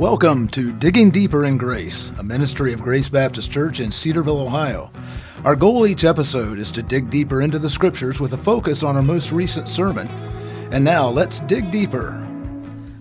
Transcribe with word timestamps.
Welcome 0.00 0.48
to 0.52 0.72
Digging 0.72 1.10
Deeper 1.10 1.44
in 1.44 1.58
Grace, 1.58 2.10
a 2.18 2.22
ministry 2.22 2.72
of 2.72 2.80
Grace 2.80 3.10
Baptist 3.10 3.52
Church 3.52 3.80
in 3.80 3.92
Cedarville, 3.92 4.40
Ohio. 4.40 4.90
Our 5.44 5.54
goal 5.54 5.86
each 5.86 6.06
episode 6.06 6.58
is 6.58 6.72
to 6.72 6.82
dig 6.82 7.10
deeper 7.10 7.42
into 7.42 7.58
the 7.58 7.68
scriptures 7.68 8.18
with 8.18 8.32
a 8.32 8.38
focus 8.38 8.82
on 8.82 8.96
our 8.96 9.02
most 9.02 9.30
recent 9.30 9.68
sermon. 9.68 10.08
And 10.72 10.82
now 10.82 11.06
let's 11.06 11.40
dig 11.40 11.70
deeper. 11.70 12.29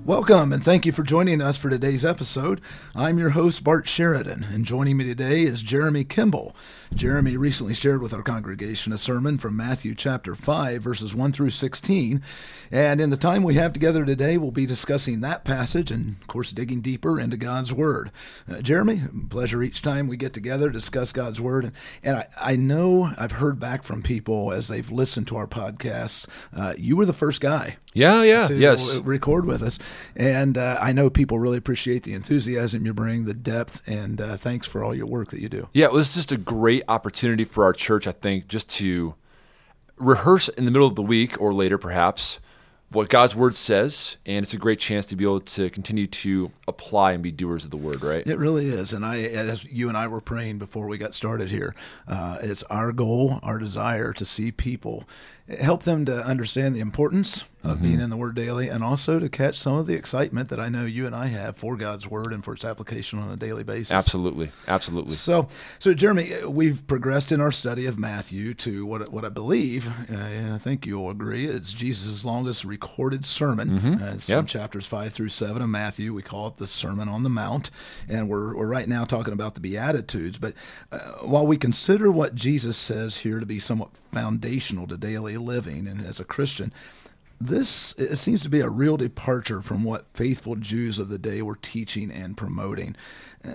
Welcome 0.10 0.52
and 0.52 0.64
thank 0.64 0.88
you 0.88 0.92
for 0.92 1.04
joining 1.04 1.40
us 1.40 1.56
for 1.56 1.70
today's 1.70 2.04
episode. 2.04 2.62
I'm 2.96 3.20
your 3.20 3.30
host, 3.30 3.64
Bart 3.64 3.88
Sheridan, 3.88 4.44
and 4.44 4.66
joining 4.66 4.98
me 4.98 5.04
today 5.04 5.44
is 5.44 5.62
Jeremy 5.62 6.04
Kimble. 6.04 6.56
Jeremy 6.96 7.38
recently 7.38 7.76
shared 7.76 8.02
with 8.02 8.12
our 8.16 8.24
congregation 8.24 8.92
a 8.92 8.98
sermon 8.98 9.38
from 9.38 9.56
Matthew 9.56 9.94
chapter 9.94 10.34
5, 10.34 10.82
verses 10.82 11.14
1 11.14 11.32
through 11.32 11.52
16. 11.52 12.24
And 12.72 13.00
in 13.00 13.12
the 13.12 13.18
time 13.18 13.44
we 13.44 13.54
have 13.54 13.72
together 13.72 14.04
today, 14.04 14.40
we'll 14.40 14.50
be 14.50 14.66
discussing 14.66 15.22
that 15.22 15.46
passage 15.46 15.92
and, 15.92 16.20
of 16.20 16.26
course, 16.26 16.50
digging 16.50 16.82
deeper 16.82 17.20
into 17.20 17.38
God's 17.38 17.72
Word. 17.72 18.10
Uh, 18.52 18.64
Jeremy, 18.64 19.04
pleasure 19.30 19.62
each 19.62 19.84
time 19.84 20.08
we 20.08 20.18
get 20.18 20.34
together 20.34 20.70
to 20.70 20.74
discuss 20.74 21.14
God's 21.14 21.40
Word. 21.40 21.66
And, 21.66 21.74
and 22.02 22.18
I, 22.18 22.28
I 22.36 22.56
know 22.56 23.12
I've 23.16 23.34
heard 23.34 23.60
back 23.60 23.84
from 23.84 24.02
people 24.02 24.54
as 24.54 24.70
they've 24.70 24.92
listened 24.92 25.28
to 25.28 25.38
our 25.38 25.48
podcasts. 25.48 26.28
Uh, 26.52 26.74
you 26.80 26.96
were 26.96 27.06
the 27.06 27.14
first 27.14 27.42
guy. 27.42 27.78
Yeah, 27.94 28.24
yeah, 28.24 28.50
yes. 28.50 28.98
record 28.98 29.46
with 29.46 29.64
us. 29.64 29.80
And 30.16 30.58
uh, 30.58 30.78
I 30.80 30.92
know 30.92 31.10
people 31.10 31.40
really 31.40 31.58
appreciate 31.58 32.04
the 32.04 32.14
enthusiasm 32.14 32.86
you 32.86 32.94
bring, 32.94 33.26
the 33.26 33.34
depth, 33.34 33.82
and 33.88 34.22
uh, 34.22 34.38
thanks 34.38 34.68
for 34.68 34.84
all 34.84 34.94
your 34.94 35.08
work 35.08 35.32
that 35.32 35.42
you 35.42 35.50
do. 35.50 35.68
Yeah, 35.74 35.88
well, 35.88 35.98
this 35.98 36.10
is 36.10 36.16
just 36.16 36.32
a 36.32 36.38
great 36.38 36.84
opportunity 36.88 37.46
for 37.46 37.64
our 37.64 37.74
church, 37.74 38.06
I 38.06 38.12
think, 38.12 38.48
just 38.48 38.70
to 38.78 39.16
rehearse 39.98 40.50
in 40.50 40.66
the 40.66 40.72
middle 40.72 40.88
of 40.88 40.96
the 40.96 41.02
week 41.02 41.42
or 41.42 41.52
later, 41.52 41.78
perhaps, 41.78 42.40
what 42.92 43.10
God's 43.10 43.36
word 43.36 43.56
says, 43.56 44.18
and 44.26 44.44
it's 44.44 44.54
a 44.54 44.58
great 44.58 44.80
chance 44.80 45.06
to 45.08 45.16
be 45.16 45.24
able 45.24 45.42
to 45.42 45.70
continue 45.70 46.08
to 46.08 46.52
apply 46.68 47.12
and 47.12 47.22
be 47.22 47.32
doers 47.32 47.64
of 47.64 47.70
the 47.70 47.78
word, 47.78 48.02
right? 48.02 48.26
It 48.26 48.40
really 48.40 48.68
is. 48.68 48.94
And 48.94 49.06
I, 49.06 49.22
as 49.22 49.72
you 49.72 49.90
and 49.90 49.98
I 49.98 50.08
were 50.08 50.22
praying 50.22 50.58
before 50.58 50.88
we 50.88 50.98
got 50.98 51.14
started 51.14 51.52
here, 51.52 51.76
uh, 52.08 52.40
it's 52.42 52.64
our 52.64 52.92
goal, 52.92 53.40
our 53.44 53.60
desire 53.60 54.12
to 54.14 54.26
see 54.26 54.52
people 54.52 55.08
help 55.58 55.84
them 55.84 56.06
to 56.06 56.26
understand 56.26 56.76
the 56.76 56.80
importance 56.80 57.46
of 57.62 57.76
mm-hmm. 57.76 57.84
being 57.84 58.00
in 58.00 58.10
the 58.10 58.16
Word 58.16 58.36
daily, 58.36 58.70
and 58.70 58.84
also 58.84 59.20
to 59.20 59.28
catch 59.28 59.58
some 59.58 59.74
of 59.74 59.86
the 59.86 59.94
excitement 59.94 60.48
that 60.48 60.62
I 60.62 60.70
know 60.70 60.86
you 60.86 61.06
and 61.06 61.14
I 61.14 61.26
have 61.26 61.58
for 61.58 61.76
God's 61.76 62.08
Word 62.08 62.32
and 62.32 62.42
for 62.42 62.54
its 62.54 62.64
application 62.64 63.20
on 63.20 63.30
a 63.32 63.36
daily 63.36 63.64
basis. 63.64 63.92
Absolutely, 63.92 64.52
absolutely. 64.68 65.16
So, 65.16 65.50
so 65.78 65.94
Jeremy, 65.94 66.46
we've 66.48 66.88
progressed 66.88 67.34
in 67.34 67.42
our 67.42 67.52
study 67.52 67.86
of 67.86 68.00
Matthew 68.00 68.54
to 68.56 68.86
what 68.86 69.10
what 69.12 69.26
I 69.26 69.30
believe, 69.30 69.90
uh, 69.90 70.16
and 70.16 70.54
I 70.54 70.58
think 70.58 70.86
you'll 70.86 71.10
agree, 71.10 71.48
it's 71.48 71.74
Jesus' 71.74 72.24
longest 72.24 72.64
recorded 72.64 73.26
sermon. 73.26 73.70
Mm-hmm. 73.72 74.04
Uh, 74.04 74.14
it's 74.14 74.30
yep. 74.30 74.40
from 74.40 74.46
chapters 74.46 74.88
five 74.88 75.12
through 75.12 75.30
seven 75.30 75.62
of 75.62 75.68
Matthew. 75.68 76.14
We 76.14 76.22
call 76.22 76.48
it 76.48 76.58
the 76.58 76.68
Sermon 76.68 77.10
on 77.10 77.24
the 77.24 77.30
Mount, 77.30 77.72
and 78.08 78.30
we're 78.30 78.56
we're 78.56 78.68
right 78.68 78.88
now 78.88 79.04
talking 79.04 79.34
about 79.34 79.56
the 79.56 79.62
Beatitudes. 79.62 80.38
But 80.38 80.54
uh, 80.94 81.00
while 81.24 81.46
we 81.46 81.58
consider 81.58 82.10
what 82.10 82.36
Jesus 82.36 82.78
says 82.78 83.18
here 83.18 83.42
to 83.42 83.46
be 83.46 83.60
somewhat 83.60 83.90
foundational 84.14 84.88
to 84.88 84.96
daily 84.96 85.36
living 85.40 85.88
and 85.88 86.06
as 86.06 86.20
a 86.20 86.26
Christian, 86.26 86.74
this 87.42 87.94
it 87.94 88.18
seems 88.18 88.44
to 88.44 88.50
be 88.50 88.60
a 88.60 88.70
real 88.70 88.98
departure 88.98 89.62
from 89.62 89.84
what 89.84 90.06
faithful 90.14 90.56
Jews 90.56 91.00
of 91.00 91.10
the 91.10 91.18
day 91.18 91.42
were 91.42 91.56
teaching 91.56 92.12
and 92.12 92.36
promoting. 92.36 92.96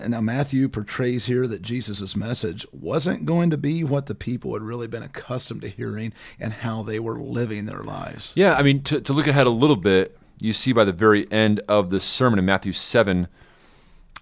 Now, 0.07 0.21
Matthew 0.21 0.67
portrays 0.67 1.27
here 1.27 1.45
that 1.45 1.61
Jesus' 1.61 2.15
message 2.15 2.65
wasn't 2.71 3.25
going 3.25 3.51
to 3.51 3.57
be 3.57 3.83
what 3.83 4.07
the 4.07 4.15
people 4.15 4.53
had 4.53 4.63
really 4.63 4.87
been 4.87 5.03
accustomed 5.03 5.61
to 5.61 5.69
hearing 5.69 6.13
and 6.39 6.51
how 6.51 6.81
they 6.81 6.99
were 6.99 7.19
living 7.19 7.65
their 7.65 7.83
lives. 7.83 8.33
Yeah, 8.35 8.55
I 8.55 8.63
mean, 8.63 8.81
to, 8.83 8.99
to 9.01 9.13
look 9.13 9.27
ahead 9.27 9.45
a 9.45 9.51
little 9.51 9.75
bit, 9.75 10.17
you 10.39 10.53
see 10.53 10.73
by 10.73 10.85
the 10.85 10.91
very 10.91 11.31
end 11.31 11.61
of 11.67 11.91
the 11.91 11.99
sermon 11.99 12.39
in 12.39 12.45
Matthew 12.45 12.73
7, 12.73 13.27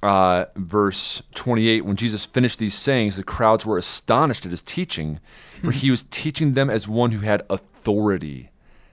uh, 0.03 0.47
verse 0.57 1.23
28, 1.33 1.85
when 1.85 1.95
Jesus 1.95 2.25
finished 2.25 2.59
these 2.59 2.73
sayings, 2.75 3.15
the 3.15 3.23
crowds 3.23 3.65
were 3.65 3.77
astonished 3.77 4.45
at 4.45 4.51
his 4.51 4.61
teaching, 4.61 5.19
for 5.63 5.71
he 5.71 5.89
was 5.89 6.03
teaching 6.03 6.53
them 6.53 6.69
as 6.69 6.89
one 6.89 7.11
who 7.11 7.21
had 7.21 7.41
authority, 7.49 8.51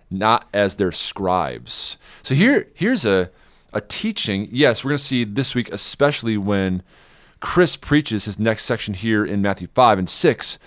not 0.09 0.49
as 0.55 0.77
their 0.77 0.93
scribes. 0.93 1.99
So 2.23 2.37
here, 2.37 2.69
here's 2.75 3.05
a, 3.05 3.29
a 3.73 3.81
teaching. 3.81 4.49
Yes, 4.53 4.85
we're 4.85 4.91
going 4.91 4.99
to 4.99 5.05
see 5.05 5.25
this 5.25 5.53
week, 5.53 5.69
especially 5.73 6.37
when 6.37 6.83
Chris 7.41 7.77
preaches 7.77 8.27
his 8.27 8.39
next 8.39 8.65
section 8.65 8.95
here 8.95 9.25
in 9.25 9.43
Matthew 9.43 9.67
5 9.75 9.99
and 9.99 10.09
6. 10.09 10.59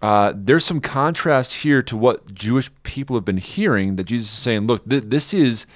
Uh, 0.00 0.32
there's 0.34 0.64
some 0.64 0.80
contrast 0.80 1.56
here 1.56 1.82
to 1.82 1.98
what 1.98 2.32
Jewish 2.32 2.70
people 2.82 3.14
have 3.14 3.26
been 3.26 3.36
hearing 3.36 3.96
that 3.96 4.04
Jesus 4.04 4.28
is 4.28 4.38
saying, 4.38 4.66
look, 4.66 4.88
th- 4.88 5.04
this 5.06 5.34
is 5.34 5.66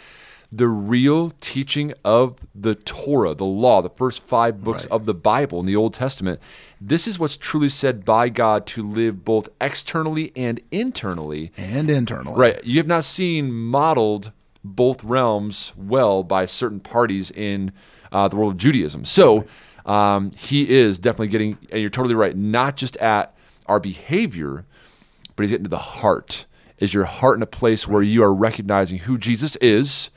the 0.52 0.66
real 0.66 1.30
teaching 1.40 1.94
of 2.04 2.38
the 2.54 2.74
Torah, 2.74 3.34
the 3.34 3.44
law, 3.44 3.82
the 3.82 3.90
first 3.90 4.22
five 4.24 4.64
books 4.64 4.84
right. 4.84 4.92
of 4.92 5.06
the 5.06 5.14
Bible 5.14 5.60
in 5.60 5.66
the 5.66 5.76
Old 5.76 5.94
Testament. 5.94 6.40
This 6.80 7.06
is 7.06 7.18
what's 7.18 7.36
truly 7.36 7.68
said 7.68 8.04
by 8.04 8.28
God 8.28 8.66
to 8.68 8.82
live 8.82 9.24
both 9.24 9.48
externally 9.60 10.32
and 10.34 10.60
internally. 10.72 11.52
And 11.56 11.88
internally. 11.88 12.38
Right. 12.38 12.64
You 12.64 12.78
have 12.78 12.88
not 12.88 13.04
seen 13.04 13.52
modeled 13.52 14.32
both 14.64 15.04
realms 15.04 15.72
well 15.76 16.22
by 16.22 16.46
certain 16.46 16.80
parties 16.80 17.30
in 17.30 17.72
uh, 18.10 18.28
the 18.28 18.36
world 18.36 18.52
of 18.52 18.58
Judaism. 18.58 19.04
So 19.04 19.46
um, 19.86 20.32
he 20.32 20.68
is 20.68 20.98
definitely 20.98 21.28
getting, 21.28 21.58
and 21.70 21.80
you're 21.80 21.90
totally 21.90 22.14
right, 22.14 22.36
not 22.36 22.76
just 22.76 22.96
at 22.96 23.36
our 23.66 23.78
behavior, 23.78 24.64
but 25.36 25.44
he's 25.44 25.50
getting 25.50 25.64
to 25.64 25.70
the 25.70 25.78
heart. 25.78 26.44
Is 26.80 26.92
your 26.92 27.04
heart 27.04 27.36
in 27.36 27.42
a 27.42 27.46
place 27.46 27.86
where 27.86 28.02
you 28.02 28.22
are 28.22 28.34
recognizing 28.34 29.00
who 29.00 29.18
Jesus 29.18 29.54
is? 29.56 30.10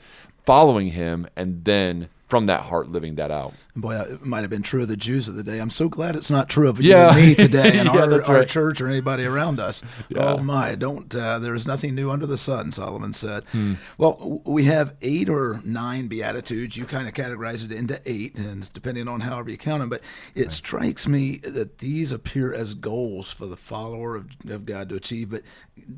following 0.44 0.88
him 0.88 1.26
and 1.36 1.64
then 1.64 2.08
from 2.26 2.46
that 2.46 2.62
heart 2.62 2.88
living 2.88 3.16
that 3.16 3.30
out. 3.30 3.54
Boy, 3.76 3.96
it 3.96 4.24
might 4.24 4.42
have 4.42 4.50
been 4.50 4.62
true 4.62 4.82
of 4.82 4.88
the 4.88 4.96
Jews 4.96 5.26
of 5.26 5.34
the 5.34 5.42
day. 5.42 5.58
I'm 5.58 5.70
so 5.70 5.88
glad 5.88 6.14
it's 6.14 6.30
not 6.30 6.48
true 6.48 6.68
of 6.68 6.80
you 6.80 6.94
and 6.94 7.16
me 7.16 7.34
today 7.34 7.76
and 7.76 7.88
yeah, 7.92 8.02
our, 8.02 8.10
right. 8.10 8.28
our, 8.28 8.44
church 8.44 8.80
or 8.80 8.88
anybody 8.88 9.24
around 9.24 9.58
us. 9.58 9.82
Yeah. 10.08 10.34
Oh 10.34 10.38
my, 10.38 10.76
don't. 10.76 11.12
Uh, 11.14 11.40
there 11.40 11.56
is 11.56 11.66
nothing 11.66 11.94
new 11.94 12.10
under 12.10 12.26
the 12.26 12.36
sun, 12.36 12.70
Solomon 12.70 13.12
said. 13.12 13.42
Hmm. 13.50 13.74
Well, 13.98 14.42
we 14.46 14.64
have 14.64 14.94
eight 15.02 15.28
or 15.28 15.60
nine 15.64 16.06
beatitudes. 16.06 16.76
You 16.76 16.84
kind 16.84 17.08
of 17.08 17.14
categorize 17.14 17.64
it 17.64 17.72
into 17.72 18.00
eight, 18.06 18.36
and 18.36 18.72
depending 18.72 19.08
on 19.08 19.20
however 19.20 19.50
you 19.50 19.58
count 19.58 19.80
them. 19.80 19.88
But 19.88 20.02
it 20.36 20.42
right. 20.42 20.52
strikes 20.52 21.08
me 21.08 21.38
that 21.38 21.78
these 21.78 22.12
appear 22.12 22.54
as 22.54 22.74
goals 22.74 23.32
for 23.32 23.46
the 23.46 23.56
follower 23.56 24.14
of, 24.14 24.28
of 24.48 24.66
God 24.66 24.88
to 24.90 24.94
achieve. 24.94 25.30
But 25.30 25.42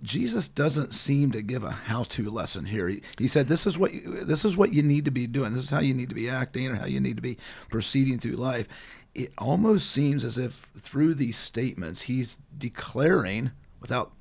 Jesus 0.02 0.48
doesn't 0.48 0.94
seem 0.94 1.30
to 1.32 1.42
give 1.42 1.62
a 1.62 1.70
how-to 1.70 2.30
lesson 2.30 2.64
here. 2.64 2.88
He, 2.88 3.02
he 3.18 3.28
said, 3.28 3.48
"This 3.48 3.66
is 3.66 3.78
what 3.78 3.92
you, 3.92 4.00
this 4.00 4.46
is 4.46 4.56
what 4.56 4.72
you 4.72 4.82
need 4.82 5.04
to 5.04 5.10
be 5.10 5.26
doing. 5.26 5.52
This 5.52 5.64
is 5.64 5.70
how 5.70 5.80
you 5.80 5.92
need 5.92 6.08
to 6.08 6.15
be 6.16 6.28
acting, 6.28 6.68
or 6.68 6.76
how 6.76 6.86
you 6.86 7.00
need 7.00 7.16
to 7.16 7.22
be." 7.22 7.36
proceeding 7.70 8.18
through 8.18 8.32
life, 8.36 8.66
it 9.14 9.32
almost 9.38 9.90
seems 9.90 10.24
as 10.24 10.38
if 10.38 10.66
through 10.76 11.14
these 11.14 11.36
statements 11.36 12.02
he's 12.02 12.36
declaring 12.56 13.50
without 13.80 14.12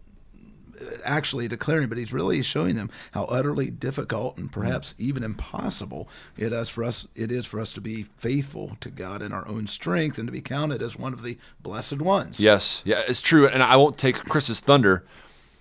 actually 1.06 1.48
declaring, 1.48 1.88
but 1.88 1.98
he's 1.98 2.12
really 2.12 2.42
showing 2.42 2.76
them 2.76 2.90
how 3.12 3.24
utterly 3.26 3.72
difficult 3.72 4.38
and 4.38 4.52
perhaps 4.52 4.94
mm. 4.94 5.00
even 5.00 5.24
impossible 5.24 6.10
it 6.38 6.52
is 6.52 6.68
for 6.68 6.84
us 6.84 7.08
it 7.16 7.32
is 7.32 7.46
for 7.46 7.62
us 7.62 7.72
to 7.72 7.80
be 7.80 8.04
faithful 8.18 8.76
to 8.82 8.90
God 8.90 9.22
in 9.22 9.32
our 9.32 9.48
own 9.48 9.68
strength 9.68 10.18
and 10.18 10.28
to 10.28 10.34
be 10.34 10.42
counted 10.42 10.82
as 10.82 11.00
one 11.00 11.14
of 11.14 11.24
the 11.24 11.38
blessed 11.62 12.02
ones. 12.02 12.42
Yes, 12.42 12.82
yeah, 12.86 13.04
it's 13.08 13.22
true, 13.22 13.48
and 13.48 13.64
I 13.64 13.78
won't 13.78 13.98
take 13.98 14.16
Chris's 14.16 14.60
thunder. 14.60 15.06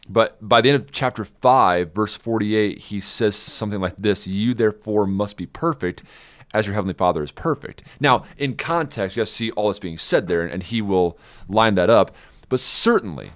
But 0.09 0.37
by 0.47 0.61
the 0.61 0.71
end 0.71 0.83
of 0.83 0.93
chapter 0.93 1.25
5, 1.25 1.95
verse 1.95 2.15
48, 2.17 2.79
he 2.79 3.01
says 3.01 3.37
something 3.37 3.81
like 3.81 3.95
this 3.97 4.27
You 4.27 4.55
therefore 4.55 5.07
must 5.07 5.37
be 5.37 5.47
perfect 5.47 6.03
as 6.53 6.67
your 6.67 6.75
heavenly 6.75 6.95
Father 6.95 7.23
is 7.23 7.33
perfect. 7.33 7.83
Now, 7.99 8.25
in 8.39 8.57
context, 8.57 9.17
you 9.17 9.21
have 9.21 9.29
to 9.29 9.35
see 9.35 9.51
all 9.53 9.69
this 9.69 9.79
being 9.79 9.99
said 9.99 10.29
there, 10.29 10.47
and 10.47 10.63
he 10.63 10.81
will 10.81 11.19
line 11.49 11.75
that 11.75 11.91
up. 11.91 12.15
But 12.49 12.61
certainly, 12.61 13.33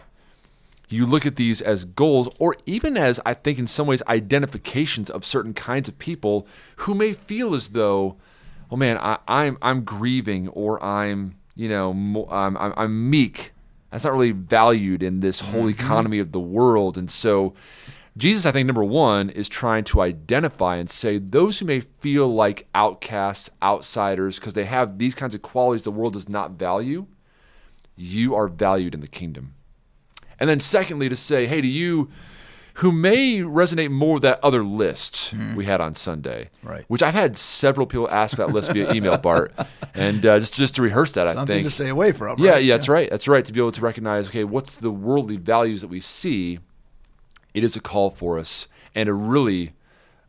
you 0.88 1.04
look 1.04 1.26
at 1.26 1.36
these 1.36 1.60
as 1.60 1.84
goals, 1.84 2.28
or 2.38 2.56
even 2.64 2.96
as, 2.96 3.20
I 3.26 3.34
think, 3.34 3.58
in 3.58 3.66
some 3.66 3.86
ways, 3.86 4.02
identifications 4.06 5.10
of 5.10 5.24
certain 5.24 5.52
kinds 5.52 5.88
of 5.88 5.98
people 5.98 6.46
who 6.76 6.94
may 6.94 7.12
feel 7.12 7.54
as 7.54 7.70
though, 7.70 8.16
oh 8.70 8.76
man, 8.76 8.96
I, 8.98 9.14
am 9.14 9.18
I'm, 9.26 9.58
I'm 9.62 9.84
grieving, 9.84 10.48
or 10.48 10.82
I'm, 10.82 11.36
you 11.56 11.68
know, 11.68 11.90
I'm, 12.30 12.56
I'm, 12.56 12.72
I'm 12.76 13.10
meek. 13.10 13.52
That's 13.90 14.04
not 14.04 14.12
really 14.12 14.32
valued 14.32 15.02
in 15.02 15.20
this 15.20 15.40
whole 15.40 15.62
mm-hmm. 15.62 15.80
economy 15.80 16.18
of 16.18 16.32
the 16.32 16.40
world. 16.40 16.98
And 16.98 17.10
so, 17.10 17.54
Jesus, 18.16 18.44
I 18.44 18.52
think, 18.52 18.66
number 18.66 18.84
one, 18.84 19.30
is 19.30 19.48
trying 19.48 19.84
to 19.84 20.00
identify 20.00 20.76
and 20.76 20.90
say 20.90 21.18
those 21.18 21.58
who 21.58 21.64
may 21.66 21.80
feel 21.80 22.28
like 22.28 22.68
outcasts, 22.74 23.48
outsiders, 23.62 24.38
because 24.38 24.54
they 24.54 24.64
have 24.64 24.98
these 24.98 25.14
kinds 25.14 25.34
of 25.34 25.42
qualities 25.42 25.84
the 25.84 25.90
world 25.90 26.12
does 26.12 26.28
not 26.28 26.52
value, 26.52 27.06
you 27.96 28.34
are 28.34 28.48
valued 28.48 28.94
in 28.94 29.00
the 29.00 29.08
kingdom. 29.08 29.54
And 30.38 30.48
then, 30.48 30.60
secondly, 30.60 31.08
to 31.08 31.16
say, 31.16 31.46
hey, 31.46 31.60
do 31.60 31.68
you 31.68 32.10
who 32.78 32.92
may 32.92 33.38
resonate 33.40 33.90
more 33.90 34.14
with 34.14 34.22
that 34.22 34.38
other 34.44 34.62
list 34.62 35.34
mm. 35.34 35.56
we 35.56 35.64
had 35.64 35.80
on 35.80 35.94
Sunday, 35.94 36.48
right? 36.62 36.84
Which 36.88 37.02
I've 37.02 37.14
had 37.14 37.36
several 37.36 37.86
people 37.86 38.08
ask 38.08 38.36
that 38.36 38.50
list 38.50 38.72
via 38.72 38.92
email, 38.92 39.18
Bart, 39.28 39.52
and 39.94 40.24
uh, 40.24 40.38
just 40.38 40.54
just 40.54 40.76
to 40.76 40.82
rehearse 40.82 41.12
that, 41.12 41.26
Something 41.26 41.42
I 41.42 41.54
think 41.56 41.66
to 41.66 41.70
stay 41.70 41.88
away 41.88 42.12
from. 42.12 42.36
Right? 42.36 42.38
Yeah, 42.38 42.58
yeah, 42.58 42.74
that's 42.74 42.88
right. 42.88 43.10
That's 43.10 43.26
right. 43.26 43.44
To 43.44 43.52
be 43.52 43.58
able 43.60 43.72
to 43.72 43.80
recognize, 43.80 44.28
okay, 44.28 44.44
what's 44.44 44.76
the 44.76 44.92
worldly 44.92 45.36
values 45.36 45.80
that 45.80 45.88
we 45.88 46.00
see 46.00 46.60
it 47.52 47.64
is 47.64 47.74
a 47.74 47.80
call 47.80 48.10
for 48.10 48.38
us 48.38 48.68
and 48.94 49.08
a 49.08 49.12
really 49.12 49.72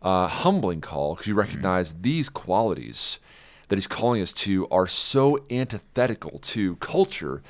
uh, 0.01 0.27
humbling 0.27 0.81
call 0.81 1.13
because 1.13 1.27
you 1.27 1.35
recognize 1.35 1.93
mm-hmm. 1.93 2.01
these 2.01 2.29
qualities. 2.29 3.19
that 3.67 3.75
he's 3.75 3.85
calling 3.85 4.19
us 4.19 4.33
to 4.33 4.67
are 4.69 4.87
so 4.87 5.37
antithetical 5.51 6.39
to 6.39 6.75
culture. 6.77 7.43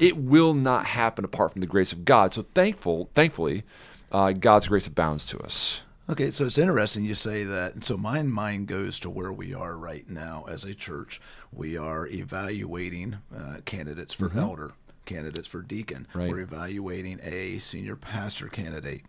It 0.00 0.16
will 0.16 0.54
not 0.54 0.86
happen 0.86 1.24
apart 1.24 1.52
from 1.52 1.60
the 1.60 1.68
grace 1.68 1.92
of 1.92 2.04
God. 2.04 2.34
So 2.34 2.42
thankful, 2.54 3.08
thankfully, 3.14 3.62
uh, 4.10 4.32
God's 4.32 4.68
grace 4.68 4.86
abounds 4.86 5.26
to 5.26 5.38
us. 5.40 5.82
Okay, 6.08 6.30
so 6.30 6.46
it's 6.46 6.58
interesting 6.58 7.04
you 7.04 7.14
say 7.14 7.44
that. 7.44 7.84
So 7.84 7.96
my 7.96 8.22
mind 8.22 8.66
goes 8.66 8.98
to 9.00 9.10
where 9.10 9.32
we 9.32 9.54
are 9.54 9.76
right 9.76 10.08
now 10.08 10.44
as 10.48 10.64
a 10.64 10.74
church. 10.74 11.20
We 11.52 11.76
are 11.76 12.08
evaluating 12.08 13.18
uh, 13.34 13.58
candidates 13.64 14.12
for 14.12 14.28
mm-hmm. 14.28 14.40
elder, 14.40 14.72
candidates 15.04 15.46
for 15.46 15.62
deacon. 15.62 16.08
Right. 16.12 16.28
We're 16.28 16.40
evaluating 16.40 17.20
a 17.22 17.58
senior 17.58 17.94
pastor 17.94 18.48
candidate, 18.48 19.02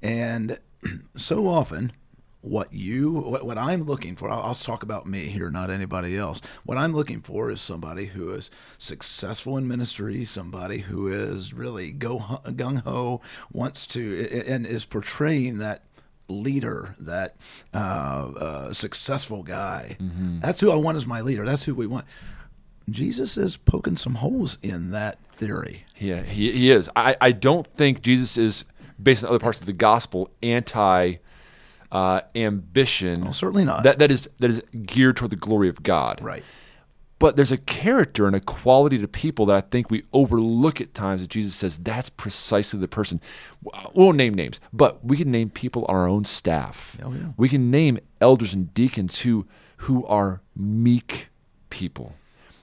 and 0.00 0.58
so 1.16 1.48
often 1.48 1.92
what 2.40 2.72
you 2.72 3.10
what, 3.12 3.44
what 3.44 3.58
i'm 3.58 3.82
looking 3.82 4.14
for 4.14 4.30
I'll, 4.30 4.42
I'll, 4.42 4.54
talk 4.54 4.82
about 4.82 5.06
me 5.06 5.26
here 5.26 5.50
not 5.50 5.70
anybody 5.70 6.16
else. 6.16 6.40
What 6.64 6.78
i'm 6.78 6.92
looking 6.92 7.20
for 7.20 7.50
is 7.50 7.60
somebody 7.60 8.06
who 8.06 8.32
is 8.32 8.50
successful 8.76 9.56
in 9.56 9.66
ministry 9.66 10.24
somebody 10.24 10.78
who 10.78 11.08
is 11.08 11.52
really 11.52 11.90
go 11.90 12.18
gung-ho 12.18 13.20
wants 13.52 13.86
to 13.88 14.44
and 14.46 14.66
is 14.66 14.84
portraying 14.84 15.58
that 15.58 15.84
leader 16.28 16.94
that 17.00 17.36
uh, 17.72 17.76
uh, 18.36 18.72
successful 18.72 19.42
guy. 19.42 19.96
Mm-hmm. 19.98 20.40
that's 20.40 20.60
who 20.60 20.70
i 20.70 20.76
want 20.76 20.96
as 20.96 21.06
my 21.06 21.20
leader. 21.22 21.44
That's 21.44 21.64
who 21.64 21.74
we 21.74 21.86
want. 21.86 22.04
Jesus 22.90 23.36
is 23.36 23.56
poking 23.56 23.96
some 23.96 24.16
holes 24.16 24.58
in 24.62 24.92
that 24.92 25.18
theory. 25.32 25.84
Yeah 25.98 26.22
he, 26.22 26.52
he 26.52 26.70
is. 26.70 26.88
I, 26.94 27.16
I 27.20 27.32
don't 27.32 27.66
think 27.66 28.02
jesus 28.02 28.36
is 28.38 28.64
based 29.02 29.24
on 29.24 29.30
other 29.30 29.38
parts 29.40 29.58
of 29.58 29.66
the 29.66 29.72
gospel 29.72 30.30
anti 30.42 31.16
uh, 31.92 32.22
ambition. 32.34 33.22
Well, 33.22 33.32
certainly 33.32 33.64
not. 33.64 33.82
That 33.82 33.98
that 33.98 34.10
is 34.10 34.28
that 34.38 34.50
is 34.50 34.62
geared 34.86 35.16
toward 35.16 35.30
the 35.30 35.36
glory 35.36 35.68
of 35.68 35.82
God. 35.82 36.20
Right. 36.22 36.44
But 37.18 37.34
there's 37.34 37.50
a 37.50 37.56
character 37.56 38.28
and 38.28 38.36
a 38.36 38.40
quality 38.40 38.96
to 38.98 39.08
people 39.08 39.46
that 39.46 39.56
I 39.56 39.60
think 39.60 39.90
we 39.90 40.04
overlook 40.12 40.80
at 40.80 40.94
times 40.94 41.20
that 41.20 41.30
Jesus 41.30 41.52
says 41.54 41.76
that's 41.78 42.10
precisely 42.10 42.78
the 42.78 42.86
person. 42.86 43.20
We 43.62 44.04
won't 44.04 44.16
name 44.16 44.34
names, 44.34 44.60
but 44.72 45.04
we 45.04 45.16
can 45.16 45.28
name 45.28 45.50
people 45.50 45.84
on 45.86 45.96
our 45.96 46.06
own 46.06 46.24
staff. 46.24 46.96
Oh, 47.02 47.12
yeah. 47.12 47.32
We 47.36 47.48
can 47.48 47.72
name 47.72 47.98
elders 48.20 48.54
and 48.54 48.72
deacons 48.72 49.20
who 49.20 49.46
who 49.78 50.06
are 50.06 50.42
meek 50.56 51.28
people 51.70 52.14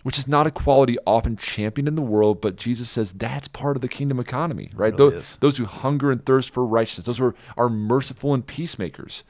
which 0.05 0.19
is 0.19 0.27
not 0.27 0.45
a 0.45 0.51
quality 0.51 0.99
often 1.07 1.35
championed 1.35 1.87
in 1.87 1.95
the 1.95 2.01
world, 2.03 2.39
but 2.39 2.57
Jesus 2.57 2.91
says 2.91 3.11
that's 3.11 3.47
part 3.47 3.75
of 3.75 3.81
the 3.81 3.87
kingdom 3.87 4.19
economy, 4.19 4.69
right? 4.75 4.93
Really 4.95 5.15
those, 5.15 5.35
those, 5.37 5.57
who 5.57 5.65
hunger 5.65 6.11
and 6.11 6.23
thirst 6.23 6.51
for 6.51 6.63
righteousness, 6.63 7.07
those 7.07 7.17
who 7.17 7.25
are, 7.25 7.35
are 7.57 7.69
merciful 7.69 8.35
and 8.35 8.45
peacemakers. 8.45 9.23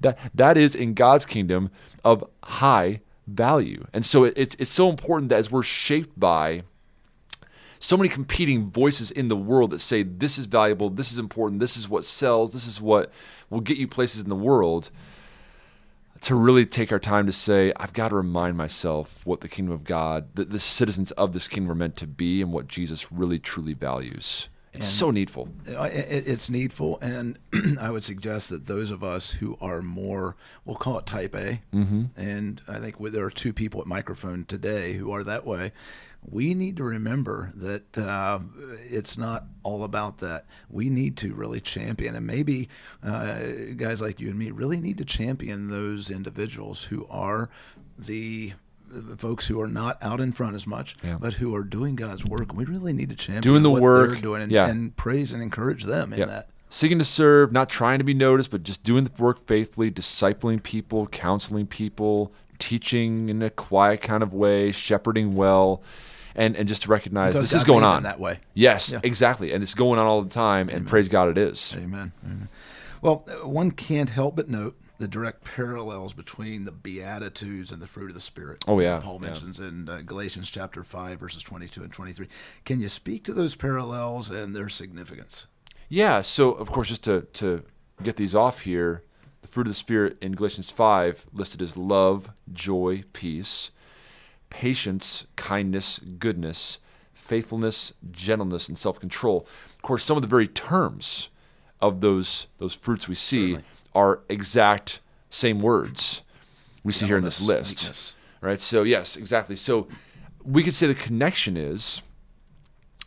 That, 0.00 0.18
that 0.34 0.56
is 0.56 0.74
in 0.74 0.94
God's 0.94 1.26
kingdom 1.26 1.68
of 2.02 2.24
high 2.42 3.02
value. 3.26 3.86
And 3.92 4.06
so 4.06 4.24
it, 4.24 4.38
it's, 4.38 4.56
it's 4.58 4.70
so 4.70 4.88
important 4.88 5.28
that 5.28 5.36
as 5.36 5.50
we're 5.50 5.62
shaped 5.62 6.18
by 6.18 6.62
so 7.78 7.98
many 7.98 8.08
competing 8.08 8.70
voices 8.70 9.10
in 9.10 9.28
the 9.28 9.36
world 9.36 9.72
that 9.72 9.80
say 9.80 10.02
this 10.02 10.38
is 10.38 10.46
valuable, 10.46 10.88
this 10.88 11.12
is 11.12 11.18
important, 11.18 11.60
this 11.60 11.76
is 11.76 11.90
what 11.90 12.06
sells, 12.06 12.54
this 12.54 12.66
is 12.66 12.80
what 12.80 13.12
will 13.50 13.60
get 13.60 13.76
you 13.76 13.86
places 13.86 14.22
in 14.22 14.30
the 14.30 14.34
world 14.34 14.90
to 16.28 16.34
really 16.34 16.66
take 16.66 16.92
our 16.92 16.98
time 16.98 17.24
to 17.24 17.32
say, 17.32 17.72
I've 17.76 17.94
got 17.94 18.10
to 18.10 18.16
remind 18.16 18.54
myself 18.54 19.24
what 19.24 19.40
the 19.40 19.48
kingdom 19.48 19.74
of 19.74 19.82
God, 19.82 20.28
that 20.34 20.50
the 20.50 20.60
citizens 20.60 21.10
of 21.12 21.32
this 21.32 21.48
kingdom 21.48 21.72
are 21.72 21.74
meant 21.74 21.96
to 21.96 22.06
be, 22.06 22.42
and 22.42 22.52
what 22.52 22.68
Jesus 22.68 23.10
really 23.10 23.38
truly 23.38 23.72
values. 23.72 24.50
It's 24.74 24.84
and 24.84 24.84
so 24.84 25.10
needful. 25.10 25.48
It's 25.66 26.50
needful, 26.50 26.98
and 27.00 27.38
I 27.80 27.90
would 27.90 28.04
suggest 28.04 28.50
that 28.50 28.66
those 28.66 28.90
of 28.90 29.02
us 29.02 29.32
who 29.32 29.56
are 29.62 29.80
more, 29.80 30.36
we'll 30.66 30.76
call 30.76 30.98
it 30.98 31.06
Type 31.06 31.34
A, 31.34 31.62
mm-hmm. 31.72 32.04
and 32.14 32.60
I 32.68 32.78
think 32.78 32.98
there 32.98 33.24
are 33.24 33.30
two 33.30 33.54
people 33.54 33.80
at 33.80 33.86
microphone 33.86 34.44
today 34.44 34.92
who 34.92 35.10
are 35.10 35.24
that 35.24 35.46
way 35.46 35.72
we 36.22 36.54
need 36.54 36.76
to 36.76 36.84
remember 36.84 37.52
that 37.54 37.96
uh, 37.96 38.40
it's 38.90 39.16
not 39.16 39.44
all 39.62 39.84
about 39.84 40.18
that. 40.18 40.46
We 40.68 40.90
need 40.90 41.16
to 41.18 41.34
really 41.34 41.60
champion, 41.60 42.14
and 42.16 42.26
maybe 42.26 42.68
uh, 43.02 43.38
guys 43.76 44.00
like 44.00 44.20
you 44.20 44.28
and 44.28 44.38
me 44.38 44.50
really 44.50 44.80
need 44.80 44.98
to 44.98 45.04
champion 45.04 45.68
those 45.68 46.10
individuals 46.10 46.84
who 46.84 47.06
are 47.08 47.48
the 47.96 48.52
folks 49.18 49.46
who 49.46 49.60
are 49.60 49.68
not 49.68 50.02
out 50.02 50.20
in 50.20 50.32
front 50.32 50.54
as 50.54 50.66
much, 50.66 50.94
yeah. 51.02 51.18
but 51.20 51.34
who 51.34 51.54
are 51.54 51.64
doing 51.64 51.94
God's 51.94 52.24
work. 52.24 52.54
We 52.54 52.64
really 52.64 52.92
need 52.92 53.10
to 53.10 53.16
champion 53.16 53.42
doing 53.42 53.62
the 53.62 53.70
work, 53.70 54.20
doing, 54.20 54.42
and, 54.42 54.52
yeah. 54.52 54.68
and, 54.68 54.96
praise 54.96 55.32
and 55.32 55.42
encourage 55.42 55.84
them 55.84 56.12
in 56.12 56.26
that. 56.28 56.48
Seeking 56.70 56.98
to 56.98 57.04
serve, 57.04 57.50
not 57.50 57.68
trying 57.68 57.98
to 57.98 58.04
be 58.04 58.14
noticed, 58.14 58.50
but 58.50 58.62
just 58.62 58.82
doing 58.82 59.04
the 59.04 59.22
work 59.22 59.46
faithfully, 59.46 59.90
discipling 59.90 60.62
people, 60.62 61.06
counseling 61.06 61.66
people, 61.66 62.32
teaching 62.58 63.28
in 63.28 63.42
a 63.42 63.50
quiet 63.50 64.00
kind 64.00 64.22
of 64.22 64.32
way, 64.34 64.72
shepherding 64.72 65.34
well 65.34 65.82
and 66.34 66.56
and 66.56 66.68
just 66.68 66.82
to 66.82 66.88
recognize 66.88 67.34
this 67.34 67.52
is 67.52 67.64
going 67.64 67.84
on 67.84 68.04
that 68.04 68.20
way. 68.20 68.38
Yes, 68.54 68.92
yeah. 68.92 69.00
exactly, 69.02 69.52
and 69.52 69.62
it's 69.62 69.74
going 69.74 69.98
on 69.98 70.06
all 70.06 70.22
the 70.22 70.30
time, 70.30 70.68
and 70.68 70.78
Amen. 70.78 70.88
praise 70.88 71.08
God, 71.08 71.28
it 71.28 71.36
is. 71.36 71.74
Amen. 71.76 72.12
Amen. 72.24 72.48
Well, 73.02 73.24
one 73.42 73.72
can't 73.72 74.08
help 74.08 74.36
but 74.36 74.48
note 74.48 74.76
the 74.98 75.08
direct 75.08 75.44
parallels 75.44 76.12
between 76.12 76.64
the 76.64 76.72
Beatitudes 76.72 77.70
and 77.70 77.80
the 77.80 77.86
fruit 77.86 78.08
of 78.08 78.14
the 78.14 78.20
Spirit. 78.20 78.64
Oh, 78.66 78.80
yeah. 78.80 79.00
Paul 79.00 79.20
mentions 79.20 79.60
yeah. 79.60 79.68
in 79.68 79.88
uh, 79.88 80.02
Galatians 80.04 80.50
chapter 80.50 80.82
5, 80.82 81.18
verses 81.20 81.42
22 81.44 81.84
and 81.84 81.92
23. 81.92 82.26
Can 82.64 82.80
you 82.80 82.88
speak 82.88 83.22
to 83.24 83.32
those 83.32 83.54
parallels 83.54 84.28
and 84.28 84.56
their 84.56 84.68
significance? 84.68 85.46
Yeah. 85.88 86.20
So, 86.22 86.50
of 86.50 86.70
course, 86.72 86.88
just 86.88 87.04
to, 87.04 87.22
to 87.34 87.62
get 88.02 88.16
these 88.16 88.34
off 88.34 88.60
here, 88.62 89.04
fruit 89.58 89.66
of 89.66 89.72
the 89.72 89.74
Spirit 89.74 90.16
in 90.22 90.36
Galatians 90.36 90.70
5 90.70 91.26
listed 91.32 91.60
as 91.60 91.76
love, 91.76 92.30
joy, 92.52 93.02
peace 93.12 93.72
patience, 94.50 95.26
kindness, 95.34 95.98
goodness, 96.20 96.78
faithfulness, 97.12 97.92
gentleness, 98.12 98.68
and 98.68 98.78
self 98.78 99.00
control. 99.00 99.48
Of 99.74 99.82
course, 99.82 100.04
some 100.04 100.16
of 100.16 100.22
the 100.22 100.28
very 100.28 100.46
terms 100.46 101.28
of 101.80 102.00
those, 102.00 102.46
those 102.58 102.72
fruits 102.72 103.08
we 103.08 103.16
see 103.16 103.54
Certainly. 103.54 103.64
are 103.96 104.20
exact 104.28 105.00
same 105.28 105.60
words 105.60 106.22
we 106.84 106.92
see 106.92 107.06
here 107.06 107.18
in 107.18 107.24
this 107.24 107.40
list. 107.40 107.80
Weakness. 107.80 108.14
Right? 108.40 108.60
So, 108.60 108.84
yes, 108.84 109.16
exactly. 109.16 109.56
So, 109.56 109.88
we 110.44 110.62
could 110.62 110.74
say 110.74 110.86
the 110.86 110.94
connection 110.94 111.56
is 111.56 112.00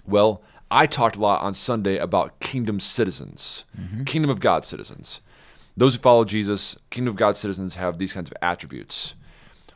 well, 0.05 0.43
I 0.69 0.85
talked 0.85 1.15
a 1.15 1.21
lot 1.21 1.43
on 1.43 1.53
Sunday 1.53 1.97
about 1.97 2.41
kingdom 2.41 2.81
citizens, 2.81 3.63
mm-hmm. 3.79 4.03
kingdom 4.03 4.29
of 4.29 4.41
God 4.41 4.65
citizens. 4.65 5.21
Those 5.75 5.95
who 5.95 6.01
follow 6.01 6.25
Jesus, 6.25 6.77
kingdom 6.89 7.13
of 7.13 7.17
God 7.17 7.37
citizens 7.37 7.75
have 7.75 7.97
these 7.97 8.13
kinds 8.13 8.29
of 8.29 8.37
attributes. 8.41 9.15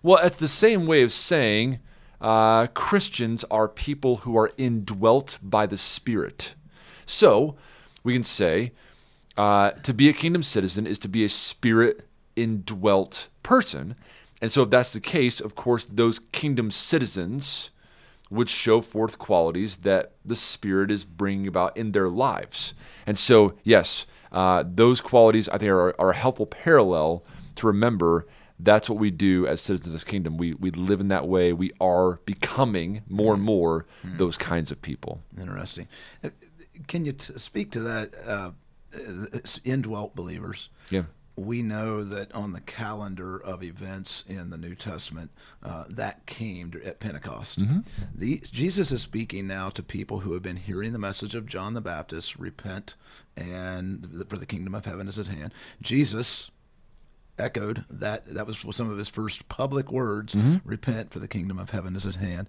Well, 0.03 0.19
it's 0.23 0.37
the 0.37 0.47
same 0.47 0.85
way 0.85 1.01
of 1.01 1.11
saying 1.11 1.79
uh, 2.21 2.67
Christians 2.67 3.43
are 3.45 3.67
people 3.67 4.17
who 4.17 4.37
are 4.37 4.51
indwelt 4.57 5.39
by 5.41 5.65
the 5.65 5.77
Spirit. 5.77 6.55
So 7.05 7.55
we 8.03 8.13
can 8.13 8.23
say 8.23 8.71
uh, 9.37 9.71
to 9.71 9.93
be 9.93 10.09
a 10.09 10.13
kingdom 10.13 10.43
citizen 10.43 10.87
is 10.87 10.99
to 10.99 11.07
be 11.07 11.23
a 11.23 11.29
spirit 11.29 12.07
indwelt 12.35 13.27
person. 13.43 13.95
And 14.41 14.51
so, 14.51 14.63
if 14.63 14.69
that's 14.69 14.93
the 14.93 14.99
case, 14.99 15.39
of 15.39 15.55
course, 15.55 15.85
those 15.85 16.19
kingdom 16.19 16.71
citizens 16.71 17.71
would 18.29 18.49
show 18.49 18.81
forth 18.81 19.17
qualities 19.17 19.77
that 19.77 20.13
the 20.25 20.35
Spirit 20.35 20.91
is 20.91 21.05
bringing 21.05 21.47
about 21.47 21.77
in 21.77 21.91
their 21.91 22.09
lives. 22.09 22.73
And 23.05 23.17
so, 23.17 23.53
yes, 23.63 24.05
uh, 24.35 24.63
those 24.67 25.01
qualities 25.01 25.47
I 25.49 25.57
think 25.57 25.71
are, 25.71 25.99
are 25.99 26.11
a 26.11 26.15
helpful 26.15 26.45
parallel 26.45 27.23
to 27.55 27.67
remember 27.67 28.27
that's 28.59 28.89
what 28.89 28.99
we 28.99 29.11
do 29.11 29.47
as 29.47 29.61
citizens 29.61 29.87
of 29.87 29.93
this 29.93 30.03
kingdom. 30.03 30.37
We 30.37 30.53
we 30.53 30.71
live 30.71 30.99
in 30.99 31.07
that 31.07 31.27
way. 31.27 31.53
We 31.53 31.71
are 31.81 32.19
becoming 32.25 33.01
more 33.09 33.33
and 33.33 33.43
more 33.43 33.85
mm-hmm. 34.05 34.17
those 34.17 34.37
kinds 34.37 34.71
of 34.71 34.81
people. 34.81 35.21
Interesting. 35.37 35.87
Uh, 36.23 36.29
can 36.87 37.05
you 37.05 37.13
t- 37.13 37.37
speak 37.37 37.71
to 37.71 37.79
that? 37.81 38.13
Uh, 38.25 38.51
indwelt 39.63 40.15
believers. 40.15 40.69
Yeah. 40.89 41.03
We 41.37 41.61
know 41.61 42.03
that 42.03 42.33
on 42.33 42.53
the 42.53 42.61
calendar 42.61 43.37
of 43.37 43.61
events 43.61 44.23
in 44.27 44.49
the 44.49 44.57
New 44.57 44.73
Testament, 44.73 45.31
uh, 45.61 45.83
that 45.89 46.25
came 46.25 46.71
at 46.85 46.99
Pentecost. 46.99 47.59
Mm-hmm. 47.59 47.79
The, 48.13 48.41
Jesus 48.51 48.91
is 48.91 49.01
speaking 49.01 49.45
now 49.45 49.69
to 49.71 49.83
people 49.83 50.19
who 50.19 50.33
have 50.33 50.41
been 50.41 50.55
hearing 50.55 50.93
the 50.93 50.99
message 50.99 51.35
of 51.35 51.45
John 51.45 51.73
the 51.73 51.81
Baptist 51.81 52.37
repent, 52.37 52.95
and 53.35 54.25
for 54.29 54.37
the 54.37 54.45
kingdom 54.45 54.73
of 54.73 54.85
heaven 54.85 55.07
is 55.07 55.19
at 55.19 55.27
hand. 55.27 55.53
Jesus 55.81 56.51
echoed 57.37 57.85
that 57.89 58.25
that 58.25 58.47
was 58.47 58.65
some 58.75 58.89
of 58.89 58.97
his 58.97 59.09
first 59.09 59.47
public 59.49 59.91
words 59.91 60.35
mm-hmm. 60.35 60.57
repent 60.67 61.11
for 61.11 61.19
the 61.19 61.27
kingdom 61.27 61.59
of 61.59 61.69
heaven 61.69 61.95
is 61.95 62.07
at 62.07 62.15
hand 62.15 62.47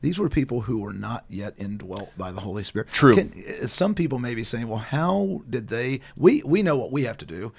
these 0.00 0.18
were 0.18 0.28
people 0.28 0.62
who 0.62 0.78
were 0.78 0.92
not 0.92 1.24
yet 1.28 1.54
indwelt 1.56 2.10
by 2.16 2.32
the 2.32 2.40
holy 2.40 2.62
spirit 2.62 2.88
true 2.90 3.14
Can, 3.14 3.44
uh, 3.62 3.66
some 3.66 3.94
people 3.94 4.18
may 4.18 4.34
be 4.34 4.44
saying 4.44 4.68
well 4.68 4.78
how 4.78 5.42
did 5.48 5.68
they 5.68 6.00
we 6.16 6.42
we 6.42 6.62
know 6.62 6.78
what 6.78 6.92
we 6.92 7.04
have 7.04 7.18
to 7.18 7.26
do 7.26 7.52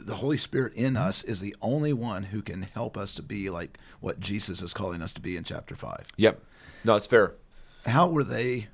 the 0.00 0.16
holy 0.16 0.36
spirit 0.36 0.74
in 0.74 0.96
us 0.96 1.22
is 1.22 1.40
the 1.40 1.54
only 1.60 1.92
one 1.92 2.24
who 2.24 2.42
can 2.42 2.62
help 2.62 2.96
us 2.96 3.14
to 3.14 3.22
be 3.22 3.50
like 3.50 3.78
what 4.00 4.20
jesus 4.20 4.62
is 4.62 4.72
calling 4.72 5.02
us 5.02 5.12
to 5.12 5.20
be 5.20 5.36
in 5.36 5.44
chapter 5.44 5.76
5 5.76 6.06
yep 6.16 6.42
no 6.84 6.96
it's 6.96 7.06
fair 7.06 7.34
how 7.86 8.08
were 8.08 8.24
they 8.24 8.68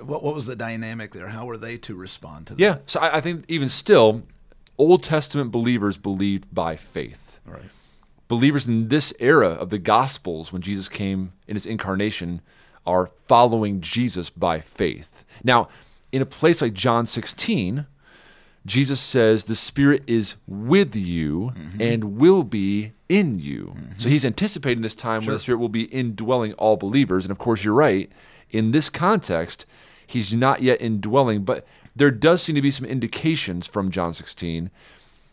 what, 0.00 0.22
what 0.22 0.34
was 0.34 0.46
the 0.46 0.56
dynamic 0.56 1.12
there 1.12 1.28
how 1.28 1.46
were 1.46 1.56
they 1.56 1.76
to 1.78 1.94
respond 1.94 2.46
to 2.46 2.54
that 2.54 2.60
yeah 2.60 2.78
so 2.86 3.00
I, 3.00 3.18
I 3.18 3.20
think 3.20 3.44
even 3.48 3.68
still 3.68 4.22
Old 4.78 5.02
Testament 5.02 5.50
believers 5.50 5.96
believed 5.96 6.52
by 6.52 6.76
faith. 6.76 7.38
Right. 7.44 7.62
believers 8.28 8.66
in 8.66 8.88
this 8.88 9.12
era 9.18 9.48
of 9.48 9.70
the 9.70 9.78
Gospels, 9.78 10.52
when 10.52 10.62
Jesus 10.62 10.88
came 10.88 11.32
in 11.46 11.54
his 11.56 11.66
incarnation, 11.66 12.40
are 12.86 13.10
following 13.26 13.80
Jesus 13.80 14.30
by 14.30 14.60
faith. 14.60 15.24
Now, 15.44 15.68
in 16.12 16.22
a 16.22 16.26
place 16.26 16.62
like 16.62 16.72
John 16.72 17.06
16, 17.06 17.86
Jesus 18.64 19.00
says 19.00 19.44
the 19.44 19.54
Spirit 19.54 20.04
is 20.06 20.36
with 20.46 20.94
you 20.94 21.52
mm-hmm. 21.56 21.82
and 21.82 22.16
will 22.16 22.44
be 22.44 22.92
in 23.08 23.38
you. 23.38 23.74
Mm-hmm. 23.76 23.92
So 23.98 24.08
he's 24.08 24.24
anticipating 24.24 24.82
this 24.82 24.94
time 24.94 25.22
sure. 25.22 25.28
when 25.28 25.34
the 25.34 25.40
Spirit 25.40 25.58
will 25.58 25.68
be 25.68 25.84
indwelling 25.84 26.52
all 26.54 26.76
believers. 26.76 27.24
And 27.24 27.32
of 27.32 27.38
course, 27.38 27.64
you're 27.64 27.74
right. 27.74 28.10
In 28.50 28.70
this 28.70 28.88
context, 28.88 29.66
he's 30.06 30.32
not 30.32 30.62
yet 30.62 30.80
indwelling, 30.80 31.44
but 31.44 31.66
there 31.96 32.10
does 32.10 32.42
seem 32.42 32.54
to 32.54 32.62
be 32.62 32.70
some 32.70 32.86
indications 32.86 33.66
from 33.66 33.90
John 33.90 34.14
16 34.14 34.70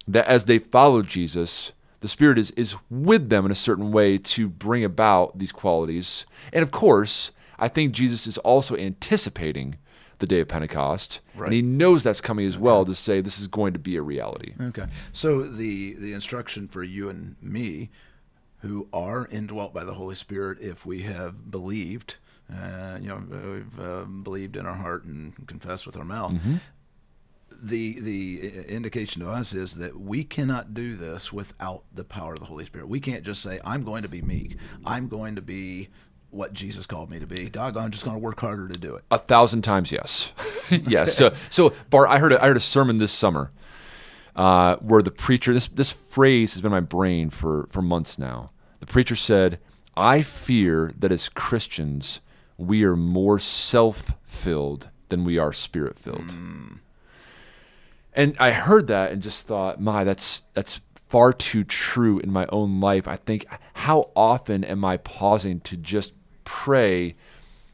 that 0.08 0.28
as 0.28 0.46
they 0.46 0.60
follow 0.60 1.04
Jesus, 1.04 1.72
the 2.02 2.08
Spirit 2.08 2.38
is, 2.38 2.52
is 2.52 2.76
with 2.90 3.30
them 3.30 3.46
in 3.46 3.52
a 3.52 3.56
certain 3.56 3.92
way 3.92 4.18
to 4.18 4.48
bring 4.48 4.84
about 4.84 5.38
these 5.38 5.52
qualities. 5.52 6.26
And 6.52 6.64
of 6.64 6.72
course, 6.72 7.32
I 7.60 7.68
think 7.68 7.94
Jesus 7.94 8.26
is 8.26 8.38
also 8.40 8.76
anticipating 8.76 9.78
the 10.20 10.28
day 10.28 10.42
of 10.42 10.48
Pentecost, 10.48 11.22
right. 11.36 11.46
and 11.46 11.54
he 11.54 11.62
knows 11.62 12.04
that's 12.04 12.22
coming 12.22 12.46
as 12.46 12.58
well 12.58 12.86
to 12.86 12.94
say 12.94 13.22
this 13.22 13.40
is 13.40 13.48
going 13.48 13.74
to 13.74 13.80
be 13.80 13.96
a 13.96 14.02
reality. 14.02 14.54
Okay, 14.62 14.86
so 15.12 15.44
the 15.44 15.94
the 15.94 16.14
instruction 16.14 16.68
for 16.68 16.84
you 16.84 17.10
and 17.10 17.36
me, 17.42 17.90
who 18.60 18.88
are 18.94 19.28
indwelt 19.32 19.74
by 19.74 19.84
the 19.84 19.94
Holy 19.94 20.16
Spirit, 20.16 20.60
if 20.62 20.86
we 20.86 21.02
have 21.02 21.50
believed, 21.50 22.18
uh, 22.54 22.98
you 23.02 23.08
know, 23.08 23.24
we've 23.30 23.80
uh, 23.80 24.04
believed 24.04 24.56
in 24.56 24.66
our 24.66 24.76
heart 24.76 25.06
and 25.06 25.48
confessed 25.48 25.86
with 25.86 25.98
our 25.98 26.06
mouth. 26.06 26.34
Mm-hmm 26.34 26.56
the 27.62 28.00
the 28.00 28.66
indication 28.68 29.22
to 29.22 29.30
us 29.30 29.54
is 29.54 29.76
that 29.76 30.00
we 30.00 30.24
cannot 30.24 30.74
do 30.74 30.96
this 30.96 31.34
without 31.34 31.84
the 31.94 32.04
power 32.04 32.34
of 32.34 32.40
the 32.40 32.46
Holy 32.46 32.66
Spirit. 32.66 32.88
We 32.88 33.00
can't 33.00 33.24
just 33.24 33.42
say, 33.42 33.60
"I'm 33.64 33.84
going 33.84 34.04
to 34.04 34.10
be 34.10 34.22
meek. 34.22 34.58
I'm 34.86 35.08
going 35.08 35.36
to 35.36 35.42
be 35.42 35.90
what 36.32 36.54
Jesus 36.54 36.86
called 36.86 37.10
me 37.10 37.20
to 37.20 37.28
be. 37.28 37.50
Doggone, 37.50 37.84
I'm 37.84 37.92
just 37.92 38.06
going 38.06 38.16
to 38.16 38.20
work 38.20 38.40
harder 38.40 38.68
to 38.68 38.80
do 38.80 38.96
it." 38.96 39.04
A 39.12 39.18
thousand 39.18 39.62
times, 39.62 39.92
yes, 39.92 40.32
yes. 40.70 41.16
So, 41.16 41.34
so 41.50 41.74
Bart, 41.90 42.10
I 42.10 42.20
heard 42.20 42.34
a, 42.34 42.44
I 42.44 42.48
heard 42.48 42.58
a 42.58 42.62
sermon 42.62 42.98
this 42.98 43.12
summer 43.12 43.52
uh, 44.36 44.78
where 44.78 45.02
the 45.02 45.12
preacher 45.12 45.54
this 45.54 45.68
this 45.68 45.92
phrase 45.92 46.54
has 46.54 46.62
been 46.62 46.72
in 46.72 46.78
my 46.78 46.80
brain 46.80 47.30
for 47.30 47.68
for 47.72 47.82
months 47.82 48.18
now. 48.18 48.52
The 48.80 48.86
preacher 48.86 49.16
said, 49.16 49.60
"I 49.96 50.22
fear 50.22 50.92
that 51.00 51.12
as 51.12 51.30
Christians." 51.30 52.22
We 52.58 52.84
are 52.84 52.98
more 52.98 53.40
self 53.40 54.14
filled 54.26 54.90
than 55.08 55.24
we 55.24 55.38
are 55.38 55.54
spirit 55.54 55.98
filled. 55.98 56.28
Mm. 56.28 56.80
And 58.14 58.36
I 58.40 58.52
heard 58.52 58.88
that 58.88 59.12
and 59.12 59.22
just 59.22 59.46
thought, 59.46 59.80
my, 59.80 60.04
that's 60.04 60.44
that's 60.54 60.82
far 61.10 61.34
too 61.34 61.64
true 61.64 62.20
in 62.20 62.32
my 62.32 62.46
own 62.48 62.80
life. 62.80 63.08
I 63.08 63.16
think 63.16 63.46
how 63.74 64.12
often 64.16 64.64
am 64.64 64.86
I 64.86 64.98
pausing 64.98 65.60
to 65.62 65.78
just 65.78 66.14
pray, 66.50 67.16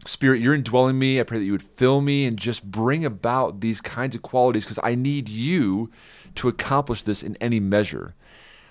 Spirit, 0.05 0.41
you're 0.41 0.53
indwelling 0.53 1.00
me. 1.00 1.17
I 1.17 1.24
pray 1.24 1.39
that 1.39 1.46
you 1.46 1.53
would 1.53 1.63
fill 1.77 2.01
me 2.01 2.25
and 2.25 2.38
just 2.38 2.62
bring 2.62 3.05
about 3.05 3.62
these 3.62 3.79
kinds 3.79 4.15
of 4.15 4.22
qualities 4.22 4.65
because 4.65 4.79
I 4.84 4.96
need 4.96 5.29
you 5.29 5.89
to 6.36 6.50
accomplish 6.50 7.03
this 7.03 7.24
in 7.24 7.38
any 7.38 7.62
measure. 7.62 8.15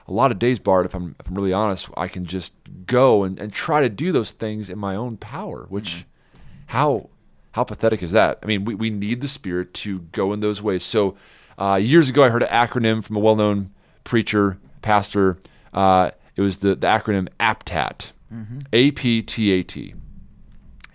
A 0.07 0.13
lot 0.13 0.31
of 0.31 0.39
days, 0.39 0.59
Bart, 0.59 0.85
if 0.85 0.95
I'm, 0.95 1.17
if 1.19 1.27
I'm 1.27 1.35
really 1.35 1.55
honest, 1.55 1.89
I 1.97 2.09
can 2.09 2.27
just 2.27 2.53
go 2.85 3.25
and, 3.25 3.41
and 3.41 3.51
try 3.51 3.81
to 3.81 3.89
do 3.89 4.13
those 4.13 4.33
things 4.33 4.69
in 4.69 4.79
my 4.79 4.95
own 4.95 5.17
power, 5.17 5.65
which 5.71 5.95
mm-hmm. 5.95 6.09
how 6.67 7.09
how 7.53 7.65
pathetic 7.65 8.03
is 8.03 8.13
that? 8.13 8.41
I 8.43 8.47
mean, 8.47 8.65
we, 8.67 8.75
we 8.75 8.91
need 8.91 9.23
the 9.23 9.29
Spirit 9.29 9.73
to 9.75 10.01
go 10.13 10.33
in 10.35 10.41
those 10.41 10.61
ways. 10.61 10.85
So 10.85 11.17
uh, 11.57 11.77
years 11.77 12.11
ago, 12.11 12.25
I 12.25 12.29
heard 12.29 12.43
an 12.43 12.49
acronym 12.49 13.03
from 13.03 13.17
a 13.17 13.21
well 13.21 13.37
known 13.37 13.71
preacher, 14.03 14.59
pastor. 14.83 15.39
Uh, 15.73 16.11
it 16.37 16.43
was 16.43 16.59
the, 16.59 16.75
the 16.75 16.89
acronym 16.89 17.29
APTAT, 17.41 18.11
mm-hmm. 18.33 18.61
A 18.73 18.91
P 18.93 19.23
T 19.23 19.53
A 19.53 19.63
T. 19.63 19.95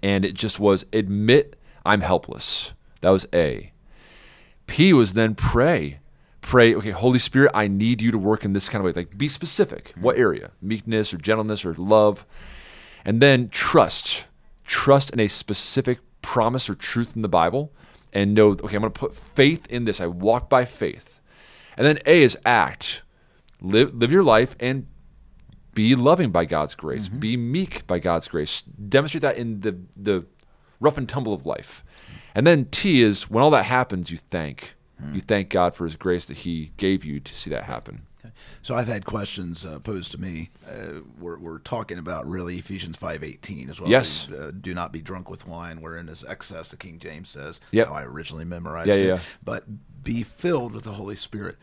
And 0.02 0.24
it 0.24 0.34
just 0.34 0.60
was 0.60 0.86
admit 0.94 1.56
I'm 1.86 2.02
helpless. 2.02 2.74
That 3.02 3.10
was 3.10 3.28
A. 3.34 3.72
P 4.68 4.94
was 4.94 5.14
then 5.14 5.36
pray. 5.36 6.00
Pray, 6.42 6.74
okay, 6.74 6.92
Holy 6.92 7.20
Spirit, 7.20 7.52
I 7.54 7.68
need 7.68 8.02
you 8.02 8.12
to 8.12 8.18
work 8.18 8.46
in 8.46 8.54
this 8.54 8.70
kind 8.70 8.80
of 8.80 8.86
way. 8.86 9.00
Like, 9.00 9.18
be 9.18 9.28
specific. 9.28 9.90
Mm-hmm. 9.90 10.02
What 10.02 10.18
area? 10.18 10.52
Meekness 10.62 11.14
or 11.14 11.18
gentleness 11.18 11.66
or 11.66 11.74
love. 11.74 12.26
And 13.04 13.22
then 13.22 13.50
trust. 13.50 14.26
Trust 14.64 15.12
in 15.12 15.20
a 15.20 15.28
specific 15.28 16.00
promise 16.22 16.70
or 16.70 16.76
truth 16.76 17.16
in 17.16 17.22
the 17.22 17.28
Bible 17.28 17.72
and 18.14 18.34
know, 18.34 18.52
okay, 18.52 18.76
I'm 18.76 18.82
going 18.82 18.92
to 18.94 19.00
put 19.00 19.16
faith 19.16 19.68
in 19.68 19.86
this. 19.86 20.00
I 20.00 20.08
walk 20.08 20.50
by 20.50 20.66
faith. 20.66 21.20
And 21.78 21.86
then 21.86 22.00
A 22.06 22.22
is 22.22 22.38
act. 22.46 23.02
Live, 23.62 23.94
live 23.94 24.12
your 24.12 24.24
life 24.24 24.56
and 24.60 24.88
be 25.74 25.96
loving 25.96 26.32
by 26.32 26.46
God's 26.46 26.76
grace. 26.76 27.08
Mm-hmm. 27.08 27.20
Be 27.20 27.38
meek 27.38 27.88
by 27.88 28.00
God's 28.00 28.28
grace. 28.28 28.62
Demonstrate 28.62 29.22
that 29.22 29.38
in 29.38 29.62
the, 29.62 29.78
the 29.96 30.26
rough 30.80 30.98
and 30.98 31.08
tumble 31.08 31.34
of 31.34 31.46
life. 31.46 31.84
And 32.36 32.46
then 32.46 32.66
T 32.66 33.02
is 33.02 33.30
when 33.30 33.44
all 33.44 33.52
that 33.52 33.66
happens, 33.66 34.12
you 34.12 34.18
thank. 34.18 34.76
Mm. 35.02 35.16
You 35.16 35.22
thank 35.22 35.50
God 35.50 35.76
for 35.76 35.86
his 35.86 35.96
grace 35.96 36.26
that 36.26 36.38
he 36.38 36.72
gave 36.78 37.06
you 37.06 37.20
to 37.20 37.34
see 37.34 37.50
that 37.50 37.64
happen. 37.64 38.04
Okay. 38.20 38.34
So 38.62 38.76
I've 38.76 38.88
had 38.88 39.06
questions 39.06 39.66
uh, 39.66 39.80
posed 39.80 40.12
to 40.12 40.18
me. 40.20 40.50
Uh, 40.68 41.00
we're, 41.20 41.40
we're 41.40 41.60
talking 41.60 41.98
about 41.98 42.28
really 42.28 42.58
Ephesians 42.58 42.98
five 42.98 43.24
eighteen 43.24 43.70
as 43.70 43.80
well. 43.80 43.90
Yes. 43.90 44.30
Uh, 44.30 44.52
do 44.60 44.74
not 44.74 44.92
be 44.92 45.02
drunk 45.02 45.30
with 45.30 45.48
wine, 45.48 45.80
wherein 45.82 46.10
is 46.10 46.26
excess. 46.28 46.72
The 46.72 46.78
King 46.78 47.00
James 47.00 47.30
says. 47.30 47.62
Yeah. 47.72 47.84
I 47.84 48.04
originally 48.04 48.46
memorized 48.46 48.90
yeah, 48.90 48.96
it. 48.96 49.06
Yeah. 49.06 49.20
But 49.44 49.64
be 50.04 50.24
filled 50.24 50.74
with 50.74 50.84
the 50.84 50.94
Holy 50.94 51.16
Spirit. 51.16 51.56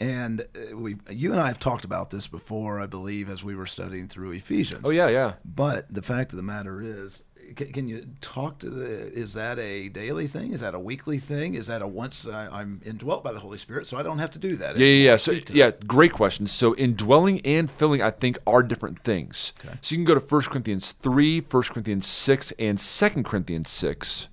And 0.00 0.42
uh, 0.42 0.76
we, 0.76 0.96
you 1.10 1.32
and 1.32 1.40
I 1.40 1.48
have 1.48 1.58
talked 1.58 1.84
about 1.84 2.10
this 2.10 2.28
before, 2.28 2.78
I 2.78 2.86
believe, 2.86 3.28
as 3.28 3.42
we 3.42 3.56
were 3.56 3.66
studying 3.66 4.06
through 4.06 4.30
Ephesians. 4.30 4.82
Oh 4.84 4.90
yeah, 4.90 5.08
yeah. 5.08 5.34
But 5.44 5.92
the 5.92 6.02
fact 6.02 6.32
of 6.32 6.36
the 6.36 6.44
matter 6.44 6.80
is, 6.80 7.24
can, 7.56 7.72
can, 7.72 7.88
you 7.88 8.06
talk 8.20 8.60
to 8.60 8.70
the? 8.70 9.12
Is 9.12 9.34
that 9.34 9.58
a 9.58 9.88
daily 9.88 10.28
thing? 10.28 10.52
Is 10.52 10.60
that 10.60 10.74
a 10.74 10.78
weekly 10.78 11.18
thing? 11.18 11.54
Is 11.54 11.66
that 11.66 11.82
a 11.82 11.88
once 11.88 12.28
I, 12.28 12.60
am 12.60 12.80
indwelt 12.84 13.24
by 13.24 13.32
the 13.32 13.40
Holy 13.40 13.58
Spirit, 13.58 13.88
so 13.88 13.96
I 13.96 14.04
don't 14.04 14.18
have 14.18 14.30
to 14.32 14.38
do 14.38 14.54
that? 14.56 14.76
Yeah, 14.76 14.86
yeah. 14.86 15.10
yeah. 15.10 15.16
So 15.16 15.32
yeah, 15.50 15.72
great 15.88 16.12
question. 16.12 16.46
So 16.46 16.76
indwelling 16.76 17.40
and 17.40 17.68
filling, 17.68 18.00
I 18.00 18.10
think, 18.10 18.38
are 18.46 18.62
different 18.62 19.00
things. 19.00 19.52
Okay. 19.64 19.76
So 19.80 19.94
you 19.94 19.98
can 19.98 20.04
go 20.04 20.14
to 20.14 20.20
1 20.20 20.42
Corinthians 20.42 20.92
3, 20.92 21.40
1 21.40 21.62
Corinthians 21.64 22.06
6, 22.06 22.52
and 22.52 22.78
2 22.78 23.22
Corinthians 23.24 23.68
6, 23.68 24.28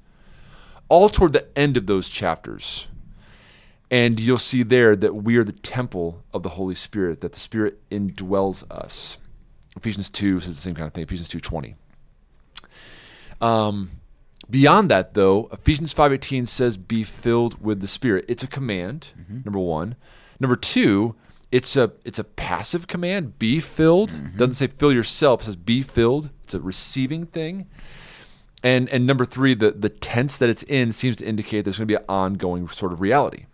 all 0.89 1.09
toward 1.09 1.33
the 1.33 1.47
end 1.57 1.75
of 1.75 1.87
those 1.87 2.07
chapters. 2.07 2.87
And 3.91 4.19
you'll 4.19 4.37
see 4.37 4.63
there 4.63 4.95
that 4.95 5.15
we 5.15 5.37
are 5.37 5.43
the 5.43 5.51
temple 5.51 6.23
of 6.33 6.43
the 6.43 6.49
Holy 6.49 6.75
Spirit, 6.75 7.21
that 7.21 7.33
the 7.33 7.39
Spirit 7.39 7.87
indwells 7.89 8.69
us. 8.71 9.17
Ephesians 9.75 10.09
2 10.09 10.39
says 10.39 10.55
the 10.55 10.61
same 10.61 10.75
kind 10.75 10.87
of 10.87 10.93
thing, 10.93 11.03
Ephesians 11.03 11.29
2.20. 11.29 11.75
Um, 13.45 13.91
beyond 14.49 14.89
that, 14.89 15.13
though, 15.13 15.49
Ephesians 15.51 15.93
5.18 15.93 16.47
says, 16.47 16.77
be 16.77 17.03
filled 17.03 17.61
with 17.61 17.81
the 17.81 17.87
Spirit. 17.87 18.25
It's 18.27 18.43
a 18.43 18.47
command, 18.47 19.09
mm-hmm. 19.19 19.41
number 19.45 19.59
one. 19.59 19.95
Number 20.39 20.55
two, 20.55 21.15
it's 21.51 21.77
a 21.77 21.93
it's 22.03 22.19
a 22.19 22.23
passive 22.23 22.87
command, 22.87 23.39
be 23.39 23.59
filled. 23.59 24.11
Mm-hmm. 24.11 24.37
Doesn't 24.37 24.55
say 24.55 24.67
fill 24.67 24.91
yourself, 24.91 25.41
it 25.41 25.45
says 25.45 25.55
be 25.55 25.81
filled. 25.81 26.31
It's 26.43 26.53
a 26.53 26.59
receiving 26.59 27.25
thing. 27.25 27.67
And 28.63 28.89
and 28.89 29.05
number 29.05 29.25
three, 29.25 29.53
the, 29.53 29.71
the 29.71 29.89
tense 29.89 30.37
that 30.37 30.49
it's 30.49 30.63
in 30.63 30.91
seems 30.91 31.15
to 31.17 31.25
indicate 31.25 31.61
there's 31.61 31.77
going 31.77 31.87
to 31.87 31.91
be 31.91 31.95
an 31.95 32.05
ongoing 32.09 32.67
sort 32.67 32.91
of 32.91 32.99
reality. 32.99 33.45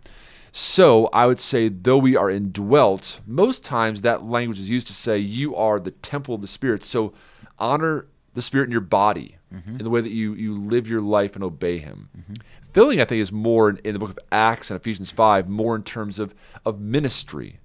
So 0.52 1.06
I 1.14 1.26
would 1.26 1.40
say, 1.40 1.68
though 1.68 1.96
we 1.96 2.14
are 2.14 2.30
indwelt, 2.30 3.20
most 3.26 3.64
times 3.64 4.02
that 4.02 4.24
language 4.24 4.60
is 4.60 4.68
used 4.68 4.86
to 4.88 4.92
say 4.92 5.18
you 5.18 5.56
are 5.56 5.80
the 5.80 5.90
temple 5.90 6.34
of 6.34 6.42
the 6.42 6.46
Spirit. 6.46 6.84
So 6.84 7.14
honor 7.58 8.06
the 8.34 8.42
Spirit 8.42 8.64
in 8.64 8.72
your 8.72 8.82
body, 8.82 9.36
mm-hmm. 9.52 9.70
in 9.70 9.78
the 9.78 9.88
way 9.88 10.02
that 10.02 10.12
you 10.12 10.34
you 10.34 10.54
live 10.54 10.86
your 10.86 11.00
life 11.00 11.34
and 11.34 11.42
obey 11.42 11.78
Him. 11.78 12.10
Mm-hmm. 12.16 12.34
Filling, 12.74 13.00
I 13.00 13.06
think, 13.06 13.20
is 13.20 13.32
more 13.32 13.70
in, 13.70 13.78
in, 13.78 13.92
the 13.94 13.98
book 13.98 14.10
of 14.10 14.18
Acts 14.30 14.70
and 14.70 14.78
Ephesians 14.78 15.10
five, 15.10 15.48
more 15.48 15.74
in 15.74 15.82
terms 15.82 16.18
of 16.18 16.34
of 16.66 16.80
ministry, 16.80 17.58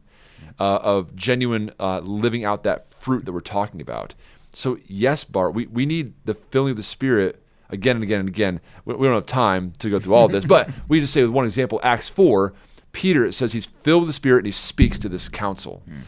uh, 0.58 0.80
of 0.82 1.14
genuine 1.14 1.72
uh, 1.82 2.00
living 2.00 2.46
out 2.46 2.64
that 2.64 2.94
fruit 2.94 3.26
that 3.26 3.34
we're 3.34 3.42
talking 3.42 3.82
about. 3.82 4.16
So 4.54 4.78
yes, 4.88 5.26
Bart, 5.26 5.54
we 5.54 5.68
we 5.68 5.86
need 5.86 6.14
the 6.24 6.36
filling 6.36 6.72
of 6.72 6.78
the 6.78 6.84
Spirit 6.84 7.44
again 7.70 7.98
and 7.98 8.04
again 8.04 8.22
and 8.22 8.30
again. 8.30 8.62
We, 8.86 8.96
we 8.96 9.08
don't 9.08 9.16
have 9.16 9.26
time 9.26 9.74
to 9.80 9.90
go 9.90 10.00
through 10.00 10.14
all 10.14 10.28
of 10.28 10.32
this, 10.32 10.46
but 10.56 10.70
we 10.88 11.02
just 11.02 11.12
say 11.12 11.22
with 11.22 11.32
one 11.32 11.44
example, 11.44 11.82
Acts 11.84 12.08
four. 12.08 12.54
Peter, 12.98 13.24
it 13.24 13.34
says 13.34 13.54
he's 13.54 13.68
filled 13.84 14.02
with 14.02 14.10
the 14.10 14.14
Spirit 14.14 14.40
and 14.40 14.48
he 14.48 14.52
speaks 14.52 14.98
to 14.98 15.08
this 15.08 15.30
council. 15.30 15.84
Mm. 15.88 16.02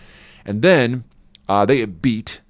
And 0.43 0.61
then 0.63 1.03
uh, 1.47 1.63
they 1.63 1.77
get 1.77 2.01
beat 2.01 2.41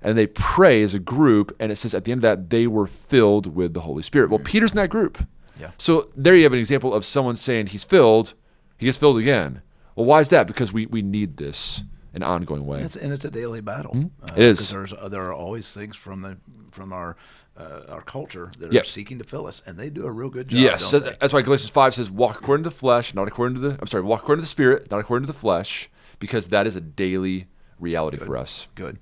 and 0.00 0.16
they 0.16 0.28
pray 0.28 0.84
as 0.84 0.94
a 0.94 1.00
group, 1.00 1.54
and 1.58 1.72
it 1.72 1.76
says 1.76 1.92
at 1.92 2.04
the 2.04 2.12
end 2.12 2.20
of 2.20 2.22
that 2.22 2.50
they 2.50 2.68
were 2.68 2.86
filled 2.86 3.52
with 3.52 3.74
the 3.74 3.80
Holy 3.80 4.04
Spirit. 4.04 4.30
Well, 4.30 4.38
mm. 4.38 4.44
Peter's 4.44 4.70
in 4.70 4.76
that 4.76 4.90
group. 4.90 5.26
Yeah. 5.58 5.72
So 5.76 6.08
there 6.14 6.36
you 6.36 6.44
have 6.44 6.52
an 6.52 6.60
example 6.60 6.94
of 6.94 7.04
someone 7.04 7.34
saying 7.34 7.66
he's 7.66 7.82
filled, 7.82 8.34
he 8.78 8.86
gets 8.86 8.96
filled 8.96 9.18
again. 9.18 9.60
Well, 9.96 10.06
why 10.06 10.20
is 10.20 10.28
that? 10.28 10.46
Because 10.46 10.72
we, 10.72 10.86
we 10.86 11.02
need 11.02 11.36
this 11.36 11.82
in 12.14 12.22
an 12.22 12.28
ongoing 12.28 12.66
way. 12.66 12.76
And 12.76 12.86
it's, 12.86 12.96
and 12.96 13.12
it's 13.12 13.24
a 13.24 13.30
daily 13.30 13.60
battle. 13.60 13.92
Mm-hmm. 13.92 14.24
Uh, 14.24 14.36
it 14.36 14.42
is. 14.42 14.70
There's, 14.70 14.92
uh, 14.92 15.08
there 15.08 15.22
are 15.22 15.34
always 15.34 15.74
things 15.74 15.96
from 15.96 16.22
the 16.22 16.38
from 16.70 16.92
our 16.92 17.16
uh, 17.60 17.92
our 17.92 18.02
culture 18.02 18.50
that 18.58 18.74
are 18.74 18.84
seeking 18.84 19.18
to 19.18 19.24
fill 19.24 19.46
us, 19.46 19.62
and 19.66 19.78
they 19.78 19.90
do 19.90 20.06
a 20.06 20.10
real 20.10 20.30
good 20.30 20.48
job. 20.48 20.60
Yes, 20.60 20.84
so 20.84 20.98
that's 20.98 21.32
why 21.32 21.42
Galatians 21.42 21.70
five 21.70 21.94
says, 21.94 22.10
"Walk 22.10 22.40
according 22.40 22.64
to 22.64 22.70
the 22.70 22.76
flesh, 22.76 23.14
not 23.14 23.28
according 23.28 23.54
to 23.56 23.60
the." 23.60 23.78
I'm 23.80 23.86
sorry, 23.86 24.02
walk 24.02 24.22
according 24.22 24.40
to 24.40 24.44
the 24.44 24.50
spirit, 24.50 24.90
not 24.90 25.00
according 25.00 25.26
to 25.26 25.32
the 25.32 25.38
flesh, 25.38 25.90
because 26.18 26.48
that 26.48 26.66
is 26.66 26.76
a 26.76 26.80
daily 26.80 27.46
reality 27.78 28.18
Good. 28.18 28.26
for 28.26 28.36
us. 28.36 28.68
Good. 28.74 28.98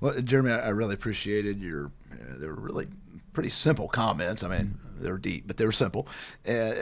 Well, 0.00 0.20
Jeremy, 0.20 0.52
I 0.52 0.68
really 0.68 0.94
appreciated 0.94 1.60
your. 1.60 1.92
Uh, 2.12 2.38
they 2.38 2.46
were 2.46 2.54
really 2.54 2.88
pretty 3.32 3.48
simple 3.48 3.88
comments. 3.88 4.44
I 4.44 4.48
mean, 4.48 4.78
they're 4.96 5.18
deep, 5.18 5.46
but 5.46 5.56
they're 5.56 5.72
simple. 5.72 6.06
Uh, 6.48 6.74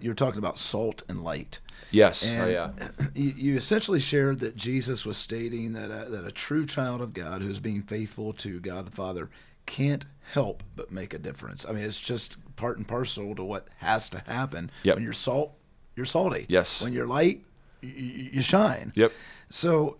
you're 0.00 0.14
talking 0.14 0.38
about 0.38 0.58
salt 0.58 1.02
and 1.08 1.22
light. 1.22 1.60
Yes. 1.90 2.30
And 2.30 2.42
oh, 2.42 2.48
yeah. 2.48 2.70
You, 3.14 3.32
you 3.36 3.56
essentially 3.56 4.00
shared 4.00 4.38
that 4.40 4.54
Jesus 4.56 5.04
was 5.04 5.16
stating 5.16 5.72
that 5.72 5.90
a, 5.90 6.08
that 6.10 6.24
a 6.24 6.30
true 6.30 6.66
child 6.66 7.00
of 7.00 7.12
God 7.12 7.42
who's 7.42 7.60
being 7.60 7.82
faithful 7.82 8.32
to 8.34 8.60
God 8.60 8.86
the 8.86 8.92
Father 8.92 9.30
can't 9.68 10.06
help 10.32 10.62
but 10.74 10.90
make 10.90 11.14
a 11.14 11.18
difference. 11.18 11.66
I 11.68 11.72
mean, 11.72 11.84
it's 11.84 12.00
just 12.00 12.36
part 12.56 12.78
and 12.78 12.88
parcel 12.88 13.34
to 13.34 13.44
what 13.44 13.68
has 13.76 14.08
to 14.10 14.18
happen. 14.26 14.70
Yep. 14.82 14.96
When 14.96 15.04
you're 15.04 15.12
salt, 15.12 15.52
you're 15.94 16.06
salty. 16.06 16.46
Yes. 16.48 16.82
When 16.82 16.92
you're 16.92 17.06
light, 17.06 17.44
you, 17.82 17.90
you 18.32 18.42
shine. 18.42 18.92
Yep. 18.96 19.12
So 19.50 19.98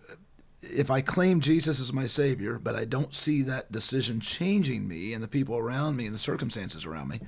if 0.61 0.91
I 0.91 1.01
claim 1.01 1.39
Jesus 1.39 1.79
as 1.79 1.93
my 1.93 2.05
Savior, 2.05 2.59
but 2.59 2.75
I 2.75 2.85
don't 2.85 3.13
see 3.13 3.43
that 3.43 3.71
decision 3.71 4.19
changing 4.19 4.87
me 4.87 5.13
and 5.13 5.23
the 5.23 5.27
people 5.27 5.57
around 5.57 5.95
me 5.95 6.05
and 6.05 6.13
the 6.13 6.19
circumstances 6.19 6.85
around 6.85 7.09
me, 7.09 7.21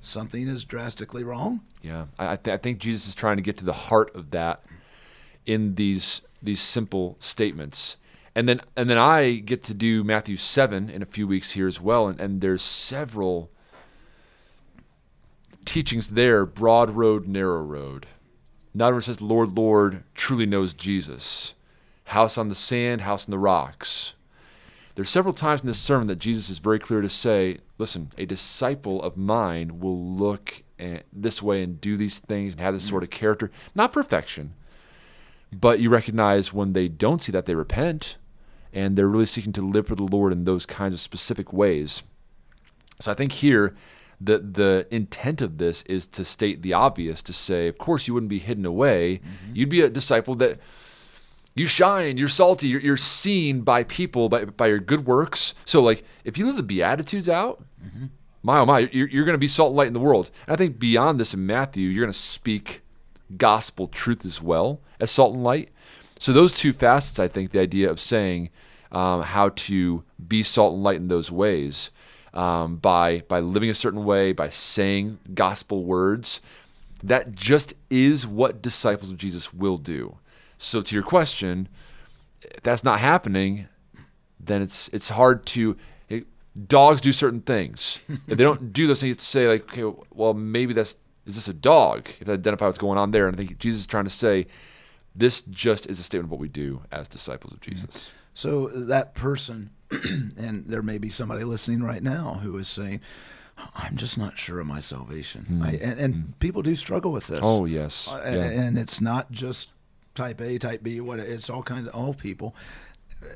something 0.00 0.46
is 0.46 0.64
drastically 0.64 1.24
wrong. 1.24 1.60
Yeah, 1.82 2.06
I, 2.18 2.36
th- 2.36 2.54
I 2.54 2.58
think 2.58 2.78
Jesus 2.78 3.08
is 3.08 3.14
trying 3.14 3.36
to 3.36 3.42
get 3.42 3.56
to 3.58 3.64
the 3.64 3.72
heart 3.72 4.14
of 4.14 4.30
that 4.32 4.62
in 5.46 5.74
these 5.74 6.22
these 6.42 6.60
simple 6.60 7.16
statements, 7.18 7.96
and 8.36 8.46
then 8.46 8.60
and 8.76 8.90
then 8.90 8.98
I 8.98 9.36
get 9.36 9.64
to 9.64 9.74
do 9.74 10.04
Matthew 10.04 10.36
seven 10.36 10.90
in 10.90 11.00
a 11.00 11.06
few 11.06 11.26
weeks 11.26 11.52
here 11.52 11.66
as 11.66 11.80
well, 11.80 12.06
and, 12.06 12.20
and 12.20 12.42
there's 12.42 12.60
several 12.60 13.50
teachings 15.64 16.10
there: 16.10 16.44
broad 16.44 16.90
road, 16.90 17.26
narrow 17.26 17.62
road. 17.62 18.06
Not 18.74 18.88
everyone 18.88 19.02
says, 19.02 19.22
"Lord, 19.22 19.56
Lord," 19.56 20.04
truly 20.14 20.44
knows 20.44 20.74
Jesus. 20.74 21.54
House 22.04 22.36
on 22.36 22.50
the 22.50 22.54
sand, 22.54 23.00
house 23.00 23.26
on 23.26 23.30
the 23.30 23.38
rocks. 23.38 24.12
There's 24.94 25.10
several 25.10 25.34
times 25.34 25.62
in 25.62 25.66
this 25.66 25.80
sermon 25.80 26.06
that 26.08 26.18
Jesus 26.18 26.50
is 26.50 26.58
very 26.58 26.78
clear 26.78 27.00
to 27.00 27.08
say, 27.08 27.58
listen, 27.78 28.12
a 28.16 28.26
disciple 28.26 29.02
of 29.02 29.16
mine 29.16 29.80
will 29.80 29.98
look 29.98 30.62
this 31.12 31.42
way 31.42 31.62
and 31.62 31.80
do 31.80 31.96
these 31.96 32.18
things 32.18 32.52
and 32.52 32.60
have 32.60 32.74
this 32.74 32.88
sort 32.88 33.02
of 33.02 33.10
character. 33.10 33.50
Not 33.74 33.92
perfection, 33.92 34.54
but 35.52 35.80
you 35.80 35.90
recognize 35.90 36.52
when 36.52 36.74
they 36.74 36.88
don't 36.88 37.20
see 37.20 37.32
that, 37.32 37.46
they 37.46 37.54
repent 37.54 38.16
and 38.76 38.94
they're 38.94 39.08
really 39.08 39.24
seeking 39.24 39.54
to 39.54 39.62
live 39.62 39.86
for 39.86 39.94
the 39.94 40.04
Lord 40.04 40.34
in 40.34 40.44
those 40.44 40.66
kinds 40.66 40.92
of 40.92 41.00
specific 41.00 41.50
ways. 41.50 42.02
So 43.00 43.10
I 43.10 43.14
think 43.14 43.32
here, 43.32 43.74
the 44.20 44.38
the 44.38 44.86
intent 44.90 45.40
of 45.40 45.56
this 45.56 45.80
is 45.82 46.06
to 46.08 46.24
state 46.24 46.60
the 46.60 46.74
obvious, 46.74 47.22
to 47.22 47.32
say, 47.32 47.68
of 47.68 47.78
course, 47.78 48.06
you 48.06 48.12
wouldn't 48.12 48.28
be 48.30 48.38
hidden 48.38 48.66
away. 48.66 49.16
Mm-hmm. 49.16 49.56
You'd 49.56 49.70
be 49.70 49.80
a 49.80 49.88
disciple 49.88 50.34
that 50.36 50.60
you 51.54 51.66
shine, 51.66 52.18
you're 52.18 52.28
salty, 52.28 52.68
you're, 52.68 52.82
you're 52.82 52.98
seen 52.98 53.62
by 53.62 53.84
people 53.84 54.28
by, 54.28 54.44
by 54.44 54.66
your 54.66 54.78
good 54.78 55.06
works. 55.06 55.54
So, 55.64 55.82
like, 55.82 56.04
if 56.24 56.36
you 56.36 56.46
live 56.46 56.56
the 56.56 56.62
Beatitudes 56.62 57.30
out, 57.30 57.64
mm-hmm. 57.82 58.06
my 58.42 58.58
oh 58.58 58.66
my, 58.66 58.80
you're, 58.92 59.08
you're 59.08 59.24
going 59.24 59.34
to 59.34 59.38
be 59.38 59.48
salt 59.48 59.70
and 59.70 59.76
light 59.78 59.86
in 59.86 59.94
the 59.94 60.00
world. 60.00 60.30
And 60.46 60.52
I 60.52 60.56
think 60.56 60.78
beyond 60.78 61.18
this 61.18 61.32
in 61.32 61.46
Matthew, 61.46 61.88
you're 61.88 62.04
going 62.04 62.12
to 62.12 62.18
speak 62.18 62.82
gospel 63.38 63.88
truth 63.88 64.26
as 64.26 64.42
well 64.42 64.82
as 65.00 65.10
salt 65.10 65.34
and 65.34 65.42
light. 65.42 65.70
So, 66.18 66.32
those 66.32 66.52
two 66.52 66.72
facets, 66.72 67.18
I 67.18 67.28
think, 67.28 67.52
the 67.52 67.60
idea 67.60 67.90
of 67.90 68.00
saying 68.00 68.50
um, 68.92 69.22
how 69.22 69.50
to 69.50 70.04
be 70.26 70.42
salt 70.42 70.74
and 70.74 70.82
light 70.82 70.96
in 70.96 71.08
those 71.08 71.30
ways 71.30 71.90
um, 72.32 72.76
by, 72.76 73.22
by 73.28 73.40
living 73.40 73.70
a 73.70 73.74
certain 73.74 74.04
way, 74.04 74.32
by 74.32 74.48
saying 74.48 75.18
gospel 75.34 75.84
words, 75.84 76.40
that 77.02 77.34
just 77.34 77.74
is 77.90 78.26
what 78.26 78.62
disciples 78.62 79.10
of 79.10 79.18
Jesus 79.18 79.52
will 79.52 79.78
do. 79.78 80.16
So 80.58 80.80
to 80.80 80.94
your 80.94 81.04
question, 81.04 81.68
if 82.42 82.62
that's 82.62 82.84
not 82.84 83.00
happening, 83.00 83.68
then 84.40 84.62
it's 84.62 84.88
it's 84.88 85.08
hard 85.10 85.44
to. 85.46 85.76
It, 86.08 86.26
dogs 86.66 87.00
do 87.00 87.12
certain 87.12 87.40
things. 87.40 87.98
if 88.08 88.38
they 88.38 88.44
don't 88.44 88.72
do 88.72 88.86
those 88.86 89.00
things, 89.00 89.08
you 89.08 89.12
have 89.12 89.18
to 89.18 89.24
say 89.24 89.48
like, 89.48 89.72
okay, 89.72 89.98
well 90.14 90.32
maybe 90.34 90.72
that's 90.72 90.96
is 91.26 91.34
this 91.34 91.48
a 91.48 91.54
dog? 91.54 92.08
If 92.20 92.28
I 92.28 92.32
identify 92.32 92.66
what's 92.66 92.78
going 92.78 92.98
on 92.98 93.10
there. 93.10 93.26
And 93.26 93.36
I 93.36 93.38
think 93.38 93.58
Jesus 93.58 93.80
is 93.80 93.86
trying 93.86 94.04
to 94.04 94.10
say, 94.10 94.46
this 95.16 95.42
just 95.42 95.88
is 95.88 95.98
a 95.98 96.02
statement 96.02 96.26
of 96.26 96.30
what 96.30 96.40
we 96.40 96.48
do 96.48 96.82
as 96.92 97.08
disciples 97.08 97.52
of 97.52 97.60
Jesus. 97.60 98.10
So 98.34 98.68
that 98.68 99.14
person, 99.14 99.70
and 99.90 100.64
there 100.66 100.82
may 100.82 100.98
be 100.98 101.08
somebody 101.08 101.44
listening 101.44 101.82
right 101.82 102.02
now 102.02 102.40
who 102.42 102.56
is 102.58 102.68
saying. 102.68 103.00
I'm 103.74 103.96
just 103.96 104.18
not 104.18 104.36
sure 104.36 104.60
of 104.60 104.66
my 104.66 104.80
salvation, 104.80 105.46
mm. 105.50 105.64
I, 105.64 105.70
and, 105.82 105.98
and 105.98 106.14
mm. 106.14 106.38
people 106.40 106.60
do 106.60 106.74
struggle 106.74 107.10
with 107.10 107.26
this. 107.26 107.40
Oh 107.42 107.64
yes, 107.64 108.06
uh, 108.12 108.20
yeah. 108.26 108.50
and 108.50 108.78
it's 108.78 109.00
not 109.00 109.32
just 109.32 109.70
type 110.14 110.42
A, 110.42 110.58
type 110.58 110.82
B, 110.82 111.00
what 111.00 111.20
it's 111.20 111.48
all 111.48 111.62
kinds 111.62 111.86
of 111.86 111.94
all 111.94 112.12
people. 112.12 112.54
Uh, 113.22 113.28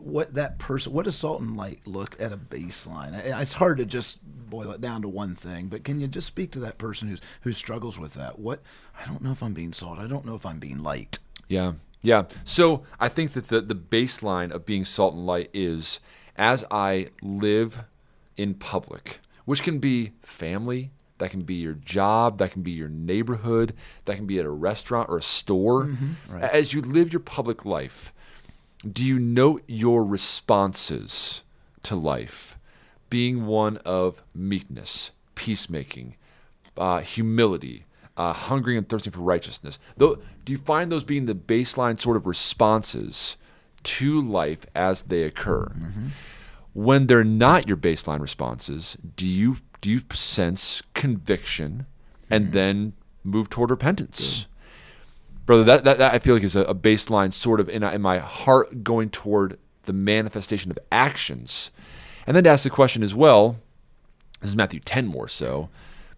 what 0.00 0.34
that 0.34 0.58
person, 0.58 0.92
what 0.92 1.04
does 1.04 1.16
Salt 1.16 1.40
and 1.40 1.56
Light 1.56 1.80
look 1.84 2.16
at 2.20 2.32
a 2.32 2.36
baseline? 2.36 3.14
It's 3.40 3.52
hard 3.52 3.78
to 3.78 3.84
just 3.84 4.20
boil 4.48 4.70
it 4.70 4.80
down 4.80 5.02
to 5.02 5.08
one 5.08 5.34
thing, 5.34 5.66
but 5.66 5.84
can 5.84 6.00
you 6.00 6.06
just 6.08 6.26
speak 6.26 6.52
to 6.52 6.60
that 6.60 6.78
person 6.78 7.08
who's 7.08 7.20
who 7.42 7.52
struggles 7.52 7.98
with 7.98 8.14
that? 8.14 8.38
What 8.38 8.62
I 8.98 9.06
don't 9.06 9.22
know 9.22 9.32
if 9.32 9.42
I'm 9.42 9.54
being 9.54 9.72
salt. 9.72 9.98
I 9.98 10.06
don't 10.06 10.24
know 10.24 10.34
if 10.34 10.46
I'm 10.46 10.58
being 10.58 10.82
light. 10.82 11.18
Yeah, 11.48 11.74
yeah. 12.02 12.24
So 12.44 12.82
I 13.00 13.08
think 13.08 13.32
that 13.32 13.48
the 13.48 13.60
the 13.60 13.74
baseline 13.74 14.50
of 14.50 14.66
being 14.66 14.84
salt 14.84 15.14
and 15.14 15.26
light 15.26 15.50
is 15.52 16.00
as 16.36 16.64
I 16.70 17.08
live 17.20 17.84
in 18.36 18.54
public, 18.54 19.20
which 19.44 19.62
can 19.62 19.78
be 19.80 20.12
family, 20.22 20.92
that 21.18 21.30
can 21.30 21.42
be 21.42 21.54
your 21.54 21.74
job. 21.74 22.38
That 22.38 22.52
can 22.52 22.62
be 22.62 22.70
your 22.70 22.88
neighborhood. 22.88 23.74
That 24.06 24.16
can 24.16 24.26
be 24.26 24.38
at 24.38 24.46
a 24.46 24.50
restaurant 24.50 25.08
or 25.08 25.18
a 25.18 25.22
store. 25.22 25.86
Mm-hmm. 25.86 26.34
Right. 26.34 26.44
As 26.44 26.72
you 26.72 26.80
live 26.80 27.12
your 27.12 27.20
public 27.20 27.64
life, 27.64 28.12
do 28.90 29.04
you 29.04 29.18
note 29.18 29.62
your 29.66 30.04
responses 30.04 31.42
to 31.82 31.96
life 31.96 32.56
being 33.10 33.46
one 33.46 33.78
of 33.78 34.22
meekness, 34.34 35.10
peacemaking, 35.34 36.14
uh, 36.76 37.00
humility, 37.00 37.84
uh, 38.18 38.32
hungering 38.32 38.76
and 38.76 38.88
thirsting 38.88 39.12
for 39.12 39.20
righteousness? 39.20 39.78
Though, 39.96 40.18
do 40.44 40.52
you 40.52 40.58
find 40.58 40.92
those 40.92 41.04
being 41.04 41.26
the 41.26 41.34
baseline 41.34 42.00
sort 42.00 42.16
of 42.16 42.26
responses 42.26 43.36
to 43.84 44.20
life 44.20 44.66
as 44.74 45.02
they 45.02 45.22
occur? 45.22 45.66
Mm-hmm. 45.66 46.08
When 46.74 47.06
they're 47.06 47.24
not 47.24 47.66
your 47.66 47.76
baseline 47.76 48.20
responses, 48.20 48.96
do 49.16 49.24
you 49.24 49.58
do 49.80 49.90
you 49.90 50.02
sense 50.12 50.82
conviction 50.94 51.86
and 52.28 52.46
mm-hmm. 52.46 52.52
then 52.52 52.92
move 53.22 53.48
toward 53.48 53.70
repentance? 53.70 54.46
Brother, 55.46 55.64
that, 55.64 55.84
that, 55.84 55.98
that, 55.98 56.14
I 56.14 56.18
feel 56.18 56.34
like 56.34 56.44
is 56.44 56.56
a, 56.56 56.62
a 56.62 56.74
baseline 56.74 57.32
sort 57.32 57.58
of 57.58 57.70
in, 57.70 57.82
in 57.82 58.02
my 58.02 58.18
heart 58.18 58.84
going 58.84 59.08
toward 59.08 59.58
the 59.84 59.94
manifestation 59.94 60.70
of 60.70 60.78
actions. 60.92 61.70
And 62.26 62.36
then 62.36 62.44
to 62.44 62.50
ask 62.50 62.64
the 62.64 62.70
question 62.70 63.02
as 63.02 63.14
well, 63.14 63.56
this 64.40 64.50
is 64.50 64.56
Matthew 64.56 64.80
10 64.80 65.06
more 65.06 65.26
so, 65.26 65.70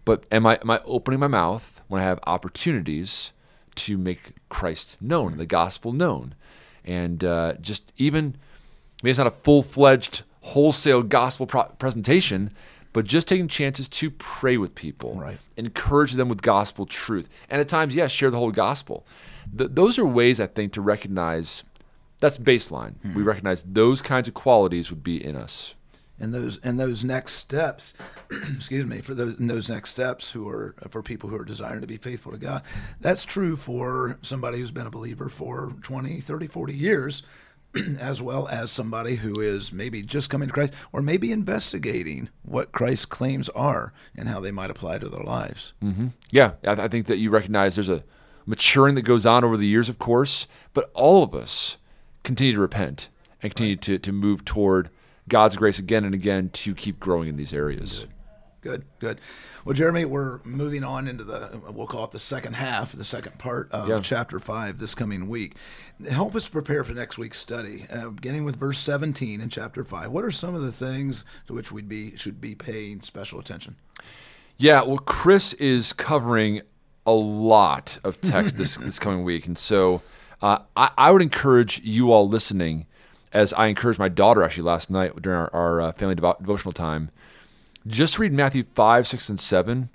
but 0.03 0.25
am 0.31 0.45
I, 0.45 0.59
am 0.61 0.69
I 0.69 0.81
opening 0.83 1.21
my 1.21 1.27
mouth 1.27 1.80
when 1.91 2.01
I 2.01 2.05
have 2.05 2.19
opportunities 2.25 3.33
to 3.75 3.97
make 3.97 4.33
Christ 4.47 4.95
known, 5.01 5.37
the 5.37 5.45
gospel 5.45 5.91
known? 5.91 6.35
And 6.85 7.23
uh, 7.23 7.55
just 7.59 7.91
even, 7.97 8.37
maybe 9.03 9.11
it's 9.11 9.17
not 9.17 9.27
a 9.27 9.31
full 9.31 9.61
fledged 9.61 10.23
wholesale 10.39 11.03
gospel 11.03 11.45
pro- 11.45 11.63
presentation, 11.63 12.51
but 12.93 13.05
just 13.05 13.27
taking 13.27 13.49
chances 13.49 13.89
to 13.89 14.09
pray 14.09 14.55
with 14.55 14.73
people, 14.73 15.15
right. 15.15 15.37
encourage 15.57 16.13
them 16.13 16.29
with 16.29 16.41
gospel 16.41 16.85
truth, 16.85 17.29
and 17.49 17.59
at 17.59 17.67
times, 17.67 17.93
yes, 17.93 18.11
share 18.11 18.31
the 18.31 18.37
whole 18.37 18.51
gospel. 18.51 19.05
those 19.53 19.99
are 19.99 20.05
ways 20.05 20.39
I 20.39 20.47
think 20.47 20.71
to 20.73 20.81
recognize 20.81 21.63
that's 22.19 22.37
baseline. 22.37 22.95
Hmm. 23.01 23.15
We 23.15 23.23
recognize 23.23 23.63
those 23.63 24.01
kinds 24.01 24.29
of 24.29 24.33
qualities 24.33 24.91
would 24.91 25.03
be 25.03 25.23
in 25.23 25.35
us. 25.35 25.75
And 26.21 26.33
those 26.33 26.59
and 26.59 26.79
those 26.79 27.03
next 27.03 27.33
steps, 27.33 27.93
excuse 28.55 28.85
me, 28.85 29.01
for 29.01 29.13
those 29.13 29.35
those 29.37 29.69
next 29.69 29.89
steps 29.89 30.31
who 30.31 30.47
are 30.47 30.75
for 30.89 31.01
people 31.01 31.29
who 31.29 31.35
are 31.35 31.43
desiring 31.43 31.81
to 31.81 31.87
be 31.87 31.97
faithful 31.97 32.31
to 32.31 32.37
God. 32.37 32.63
That's 33.01 33.25
true 33.25 33.55
for 33.55 34.17
somebody 34.21 34.59
who's 34.59 34.71
been 34.71 34.87
a 34.87 34.91
believer 34.91 35.27
for 35.29 35.73
20, 35.81 36.21
30, 36.21 36.47
40 36.47 36.73
years 36.73 37.23
as 37.99 38.21
well 38.21 38.47
as 38.47 38.71
somebody 38.71 39.15
who 39.15 39.39
is 39.39 39.71
maybe 39.71 40.01
just 40.01 40.29
coming 40.29 40.47
to 40.47 40.53
Christ 40.53 40.73
or 40.91 41.01
maybe 41.01 41.31
investigating 41.31 42.29
what 42.43 42.71
Christ's 42.71 43.05
claims 43.05 43.49
are 43.49 43.93
and 44.15 44.27
how 44.27 44.39
they 44.39 44.51
might 44.51 44.71
apply 44.71 44.99
to 44.99 45.09
their 45.09 45.23
lives. 45.23 45.73
Mm-hmm. 45.83 46.07
Yeah, 46.31 46.53
I, 46.63 46.75
th- 46.75 46.79
I 46.79 46.87
think 46.87 47.07
that 47.07 47.17
you 47.17 47.29
recognize 47.29 47.75
there's 47.75 47.89
a 47.89 48.03
maturing 48.45 48.95
that 48.95 49.03
goes 49.03 49.25
on 49.25 49.43
over 49.43 49.57
the 49.57 49.67
years, 49.67 49.89
of 49.89 49.99
course, 49.99 50.47
but 50.73 50.91
all 50.93 51.23
of 51.23 51.33
us 51.33 51.77
continue 52.23 52.53
to 52.53 52.61
repent 52.61 53.09
and 53.41 53.51
continue 53.51 53.75
right. 53.75 53.81
to, 53.81 53.99
to 53.99 54.11
move 54.11 54.43
toward 54.43 54.89
God's 55.27 55.55
grace 55.55 55.79
again 55.79 56.05
and 56.05 56.13
again 56.13 56.49
to 56.49 56.73
keep 56.73 56.99
growing 56.99 57.29
in 57.29 57.35
these 57.35 57.53
areas. 57.53 58.07
Good. 58.61 58.85
Good. 58.99 59.19
Well, 59.65 59.73
Jeremy, 59.73 60.05
we're 60.05 60.39
moving 60.43 60.83
on 60.83 61.07
into 61.07 61.23
the, 61.23 61.59
we'll 61.71 61.87
call 61.87 62.05
it 62.05 62.11
the 62.11 62.19
second 62.19 62.53
half, 62.53 62.91
the 62.91 63.03
second 63.03 63.39
part 63.39 63.71
of 63.71 63.89
yeah. 63.89 63.99
chapter 64.01 64.39
five 64.39 64.77
this 64.77 64.93
coming 64.93 65.27
week. 65.27 65.55
Help 66.09 66.35
us 66.35 66.47
prepare 66.47 66.83
for 66.83 66.93
next 66.93 67.17
week's 67.17 67.39
study, 67.39 67.87
uh, 67.91 68.09
beginning 68.09 68.43
with 68.43 68.55
verse 68.55 68.77
17 68.77 69.41
in 69.41 69.49
chapter 69.49 69.83
five. 69.83 70.11
What 70.11 70.23
are 70.23 70.31
some 70.31 70.53
of 70.53 70.61
the 70.61 70.71
things 70.71 71.25
to 71.47 71.53
which 71.53 71.71
we'd 71.71 71.89
be, 71.89 72.15
should 72.15 72.39
be 72.39 72.53
paying 72.53 73.01
special 73.01 73.39
attention? 73.39 73.75
Yeah, 74.57 74.83
well, 74.83 74.99
Chris 74.99 75.53
is 75.53 75.91
covering 75.91 76.61
a 77.07 77.13
lot 77.13 77.97
of 78.03 78.21
text 78.21 78.57
this, 78.57 78.77
this 78.77 78.99
coming 78.99 79.23
week. 79.23 79.47
And 79.47 79.57
so 79.57 80.03
uh, 80.39 80.59
I, 80.77 80.91
I 80.97 81.11
would 81.11 81.23
encourage 81.23 81.81
you 81.81 82.11
all 82.11 82.29
listening 82.29 82.85
as 83.33 83.53
I 83.53 83.67
encouraged 83.67 83.99
my 83.99 84.09
daughter 84.09 84.43
actually 84.43 84.63
last 84.63 84.89
night 84.89 85.21
during 85.21 85.39
our, 85.39 85.49
our 85.53 85.81
uh, 85.81 85.91
family 85.93 86.15
devotional 86.15 86.71
time, 86.71 87.11
just 87.87 88.19
read 88.19 88.33
Matthew 88.33 88.63
5, 88.73 89.07
6, 89.07 89.29
and 89.29 89.39
7 89.39 89.89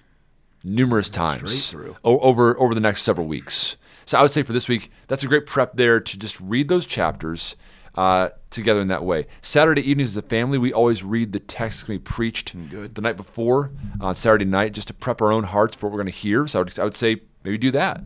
numerous 0.64 1.08
times 1.08 1.74
over, 2.02 2.58
over 2.58 2.74
the 2.74 2.80
next 2.80 3.02
several 3.02 3.26
weeks. 3.26 3.76
So 4.04 4.18
I 4.18 4.22
would 4.22 4.30
say 4.30 4.42
for 4.42 4.52
this 4.52 4.68
week, 4.68 4.90
that's 5.06 5.24
a 5.24 5.28
great 5.28 5.46
prep 5.46 5.76
there 5.76 6.00
to 6.00 6.18
just 6.18 6.40
read 6.40 6.68
those 6.68 6.86
chapters 6.86 7.56
uh, 7.96 8.30
together 8.50 8.80
in 8.80 8.88
that 8.88 9.04
way. 9.04 9.26
Saturday 9.40 9.88
evenings 9.88 10.10
as 10.10 10.16
a 10.16 10.22
family, 10.22 10.58
we 10.58 10.72
always 10.72 11.02
read 11.02 11.32
the 11.32 11.40
text 11.40 11.88
we 11.88 11.98
preached 11.98 12.56
mm, 12.56 12.68
Good. 12.68 12.94
the 12.94 13.00
night 13.00 13.16
before 13.16 13.70
on 14.00 14.14
Saturday 14.14 14.44
night 14.44 14.74
just 14.74 14.88
to 14.88 14.94
prep 14.94 15.22
our 15.22 15.32
own 15.32 15.44
hearts 15.44 15.76
for 15.76 15.86
what 15.86 15.92
we're 15.92 16.02
going 16.02 16.12
to 16.12 16.18
hear. 16.18 16.46
So 16.46 16.60
I 16.60 16.62
would, 16.62 16.78
I 16.78 16.84
would 16.84 16.96
say 16.96 17.22
maybe 17.42 17.58
do 17.58 17.70
that. 17.72 18.02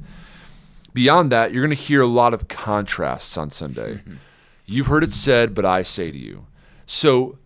Beyond 0.93 1.33
that, 1.33 1.53
you're 1.53 1.65
going 1.65 1.77
to 1.77 1.83
hear 1.83 2.01
a 2.03 2.07
lot 2.07 2.35
of 2.35 2.49
contrasts 2.49 3.37
on 3.37 3.51
Sunday. 3.51 4.01
You've 4.71 4.87
heard 4.87 5.03
it 5.03 5.13
said, 5.13 5.53
but 5.53 5.65
I 5.65 5.83
say 5.83 6.13
to 6.13 6.19
you. 6.19 6.47
So 6.87 7.39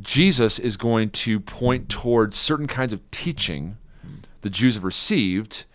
Jesus 0.00 0.58
is 0.58 0.78
going 0.78 1.10
to 1.10 1.38
point 1.38 1.90
towards 1.90 2.38
certain 2.38 2.66
kinds 2.66 2.94
of 2.94 3.10
teaching 3.10 3.76
the 4.40 4.48
Jews 4.48 4.76
have 4.76 4.84
received 4.84 5.66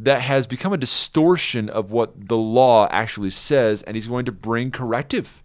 that 0.00 0.20
has 0.22 0.48
become 0.48 0.72
a 0.72 0.76
distortion 0.76 1.68
of 1.68 1.92
what 1.92 2.28
the 2.28 2.36
law 2.36 2.88
actually 2.90 3.30
says, 3.30 3.82
and 3.82 3.96
he's 3.96 4.08
going 4.08 4.24
to 4.24 4.32
bring 4.32 4.72
corrective 4.72 5.44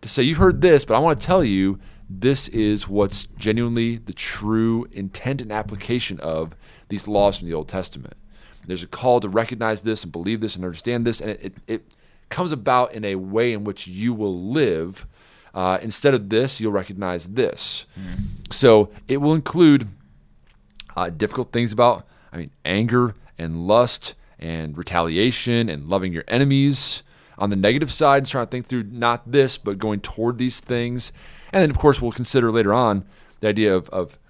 to 0.00 0.08
say, 0.08 0.22
You've 0.22 0.38
heard 0.38 0.60
this, 0.60 0.84
but 0.84 0.94
I 0.94 1.00
want 1.00 1.20
to 1.20 1.26
tell 1.26 1.42
you 1.42 1.80
this 2.08 2.46
is 2.48 2.88
what's 2.88 3.26
genuinely 3.36 3.96
the 3.96 4.12
true 4.12 4.86
intent 4.92 5.42
and 5.42 5.50
application 5.50 6.20
of 6.20 6.54
these 6.90 7.08
laws 7.08 7.38
from 7.38 7.48
the 7.48 7.54
Old 7.54 7.68
Testament. 7.68 8.14
There's 8.66 8.84
a 8.84 8.88
call 8.88 9.18
to 9.18 9.28
recognize 9.28 9.80
this 9.80 10.04
and 10.04 10.12
believe 10.12 10.40
this 10.40 10.54
and 10.54 10.64
understand 10.64 11.04
this, 11.04 11.20
and 11.20 11.30
it, 11.30 11.40
it, 11.42 11.54
it 11.66 11.84
comes 12.28 12.52
about 12.52 12.92
in 12.92 13.04
a 13.04 13.14
way 13.16 13.52
in 13.52 13.64
which 13.64 13.86
you 13.86 14.14
will 14.14 14.50
live. 14.50 15.06
Uh, 15.54 15.78
instead 15.82 16.14
of 16.14 16.28
this, 16.28 16.60
you'll 16.60 16.72
recognize 16.72 17.28
this. 17.28 17.86
Mm. 17.98 18.52
So 18.52 18.90
it 19.08 19.18
will 19.18 19.34
include 19.34 19.86
uh, 20.96 21.10
difficult 21.10 21.52
things 21.52 21.72
about, 21.72 22.06
I 22.32 22.38
mean, 22.38 22.50
anger 22.64 23.14
and 23.38 23.66
lust 23.66 24.14
and 24.38 24.76
retaliation 24.76 25.68
and 25.68 25.88
loving 25.88 26.12
your 26.12 26.24
enemies. 26.28 27.02
On 27.36 27.50
the 27.50 27.56
negative 27.56 27.92
side, 27.92 28.18
and 28.18 28.26
trying 28.28 28.46
to 28.46 28.50
think 28.50 28.66
through 28.66 28.84
not 28.84 29.32
this, 29.32 29.58
but 29.58 29.76
going 29.76 29.98
toward 29.98 30.38
these 30.38 30.60
things. 30.60 31.12
And 31.52 31.62
then, 31.62 31.70
of 31.70 31.76
course, 31.76 32.00
we'll 32.00 32.12
consider 32.12 32.52
later 32.52 32.72
on 32.72 33.04
the 33.40 33.48
idea 33.48 33.74
of, 33.74 33.88
of 33.90 34.20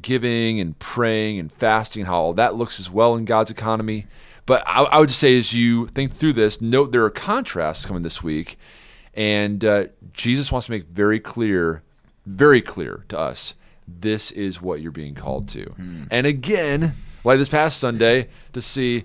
giving 0.00 0.58
and 0.58 0.78
praying 0.78 1.38
and 1.38 1.52
fasting, 1.52 2.06
how 2.06 2.14
all 2.14 2.32
that 2.32 2.54
looks 2.54 2.80
as 2.80 2.90
well 2.90 3.14
in 3.14 3.26
God's 3.26 3.50
economy. 3.50 4.06
But 4.46 4.62
I, 4.66 4.84
I 4.84 5.00
would 5.00 5.10
say, 5.10 5.36
as 5.36 5.52
you 5.52 5.88
think 5.88 6.12
through 6.12 6.34
this, 6.34 6.60
note 6.60 6.92
there 6.92 7.04
are 7.04 7.10
contrasts 7.10 7.84
coming 7.84 8.02
this 8.02 8.22
week. 8.22 8.56
And 9.14 9.64
uh, 9.64 9.86
Jesus 10.12 10.52
wants 10.52 10.66
to 10.66 10.72
make 10.72 10.86
very 10.86 11.18
clear, 11.18 11.82
very 12.24 12.62
clear 12.62 13.04
to 13.08 13.18
us 13.18 13.54
this 13.88 14.30
is 14.30 14.60
what 14.60 14.80
you're 14.80 14.92
being 14.92 15.14
called 15.14 15.48
to. 15.50 15.64
Hmm. 15.64 16.04
And 16.10 16.26
again, 16.26 16.94
like 17.24 17.38
this 17.38 17.48
past 17.48 17.80
Sunday, 17.80 18.28
to 18.52 18.60
see 18.60 19.04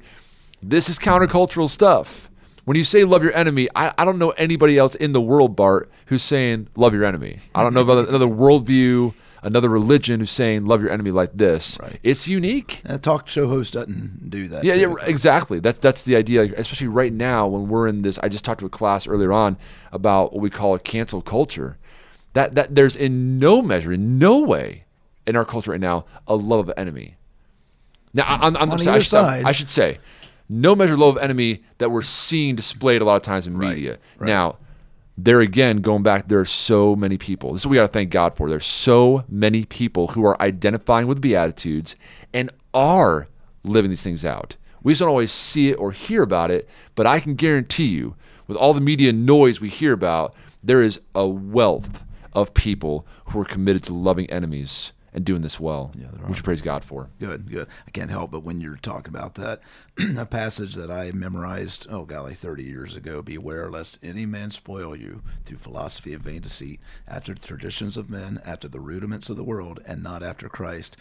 this 0.61 0.89
is 0.89 0.99
countercultural 0.99 1.69
stuff. 1.69 2.29
When 2.65 2.77
you 2.77 2.83
say 2.83 3.03
love 3.03 3.23
your 3.23 3.33
enemy, 3.33 3.67
I, 3.75 3.93
I 3.97 4.05
don't 4.05 4.19
know 4.19 4.29
anybody 4.31 4.77
else 4.77 4.95
in 4.95 5.13
the 5.13 5.21
world, 5.21 5.55
Bart, 5.55 5.89
who's 6.07 6.21
saying 6.21 6.67
love 6.75 6.93
your 6.93 7.03
enemy. 7.03 7.39
I 7.55 7.63
don't 7.63 7.73
know 7.73 7.81
about 7.81 8.07
another 8.09 8.27
worldview, 8.27 9.13
another 9.43 9.69
religion 9.69 10.19
who's 10.19 10.31
saying 10.31 10.65
love 10.65 10.81
your 10.81 10.91
enemy 10.91 11.11
like 11.11 11.31
this. 11.33 11.77
Right. 11.81 11.99
It's 12.03 12.27
unique. 12.27 12.81
A 12.85 12.97
talk 12.97 13.27
show 13.27 13.47
host 13.47 13.73
doesn't 13.73 14.29
do 14.29 14.47
that. 14.49 14.63
Yeah, 14.63 14.75
yeah, 14.75 14.93
exactly. 15.03 15.59
That's 15.59 15.79
that's 15.79 16.05
the 16.05 16.15
idea. 16.15 16.43
Especially 16.55 16.87
right 16.87 17.13
now 17.13 17.47
when 17.47 17.67
we're 17.67 17.87
in 17.87 18.01
this. 18.01 18.19
I 18.19 18.29
just 18.29 18.45
talked 18.45 18.59
to 18.59 18.65
a 18.65 18.69
class 18.69 19.07
earlier 19.07 19.31
on 19.31 19.57
about 19.91 20.33
what 20.33 20.41
we 20.41 20.49
call 20.49 20.75
a 20.75 20.79
cancel 20.79 21.21
culture. 21.21 21.77
That 22.33 22.55
that 22.55 22.75
there's 22.75 22.95
in 22.95 23.39
no 23.39 23.61
measure, 23.61 23.91
in 23.91 24.17
no 24.17 24.39
way, 24.39 24.85
in 25.27 25.35
our 25.35 25.45
culture 25.45 25.71
right 25.71 25.79
now, 25.79 26.05
a 26.27 26.35
love 26.35 26.69
of 26.69 26.73
enemy. 26.77 27.17
Now, 28.13 28.25
on, 28.27 28.57
on, 28.57 28.71
on 28.71 28.77
the, 28.77 28.89
other 28.89 29.01
side, 29.01 29.45
I 29.45 29.53
should 29.53 29.69
say, 29.69 29.99
no 30.49 30.75
measure 30.75 30.97
love 30.97 31.15
of 31.15 31.23
enemy 31.23 31.63
that 31.77 31.91
we're 31.91 32.01
seeing 32.01 32.55
displayed 32.55 33.01
a 33.01 33.05
lot 33.05 33.15
of 33.15 33.23
times 33.23 33.47
in 33.47 33.57
media. 33.57 33.99
Right. 34.17 34.27
Now, 34.27 34.57
there 35.23 35.41
again, 35.41 35.77
going 35.77 36.03
back, 36.03 36.27
there 36.27 36.39
are 36.39 36.45
so 36.45 36.95
many 36.95 37.17
people. 37.17 37.51
This 37.51 37.61
is 37.61 37.65
what 37.67 37.71
we 37.71 37.77
got 37.77 37.83
to 37.83 37.87
thank 37.87 38.09
God 38.09 38.35
for. 38.35 38.49
There's 38.49 38.65
so 38.65 39.23
many 39.29 39.65
people 39.65 40.09
who 40.09 40.25
are 40.25 40.41
identifying 40.41 41.07
with 41.07 41.21
Beatitudes 41.21 41.95
and 42.33 42.49
are 42.73 43.27
living 43.63 43.91
these 43.91 44.03
things 44.03 44.25
out. 44.25 44.55
We 44.83 44.93
just 44.93 44.99
don't 44.99 45.09
always 45.09 45.31
see 45.31 45.69
it 45.69 45.75
or 45.75 45.91
hear 45.91 46.23
about 46.23 46.49
it, 46.49 46.67
but 46.95 47.05
I 47.05 47.19
can 47.19 47.35
guarantee 47.35 47.85
you, 47.85 48.15
with 48.47 48.57
all 48.57 48.73
the 48.73 48.81
media 48.81 49.13
noise 49.13 49.61
we 49.61 49.69
hear 49.69 49.93
about, 49.93 50.33
there 50.63 50.81
is 50.81 50.99
a 51.13 51.27
wealth 51.27 52.03
of 52.33 52.53
people 52.53 53.05
who 53.25 53.39
are 53.39 53.45
committed 53.45 53.83
to 53.83 53.93
loving 53.93 54.29
enemies 54.29 54.91
and 55.13 55.25
doing 55.25 55.41
this 55.41 55.59
well, 55.59 55.91
yeah, 55.95 56.07
which 56.27 56.43
praise 56.43 56.61
God 56.61 56.83
for. 56.83 57.09
Good, 57.19 57.49
good. 57.51 57.67
I 57.87 57.91
can't 57.91 58.09
help 58.09 58.31
but 58.31 58.43
when 58.43 58.61
you're 58.61 58.77
talking 58.77 59.13
about 59.13 59.35
that, 59.35 59.61
a 60.17 60.25
passage 60.25 60.75
that 60.75 60.89
I 60.89 61.11
memorized, 61.11 61.87
oh 61.89 62.05
golly, 62.05 62.33
30 62.33 62.63
years 62.63 62.95
ago, 62.95 63.21
beware 63.21 63.69
lest 63.69 63.99
any 64.01 64.25
man 64.25 64.49
spoil 64.49 64.95
you 64.95 65.21
through 65.45 65.57
philosophy 65.57 66.13
of 66.13 66.21
vain 66.21 66.41
deceit, 66.41 66.79
after 67.07 67.33
the 67.33 67.45
traditions 67.45 67.97
of 67.97 68.09
men, 68.09 68.41
after 68.45 68.67
the 68.67 68.79
rudiments 68.79 69.29
of 69.29 69.35
the 69.35 69.43
world, 69.43 69.81
and 69.85 70.01
not 70.01 70.23
after 70.23 70.47
Christ. 70.47 70.95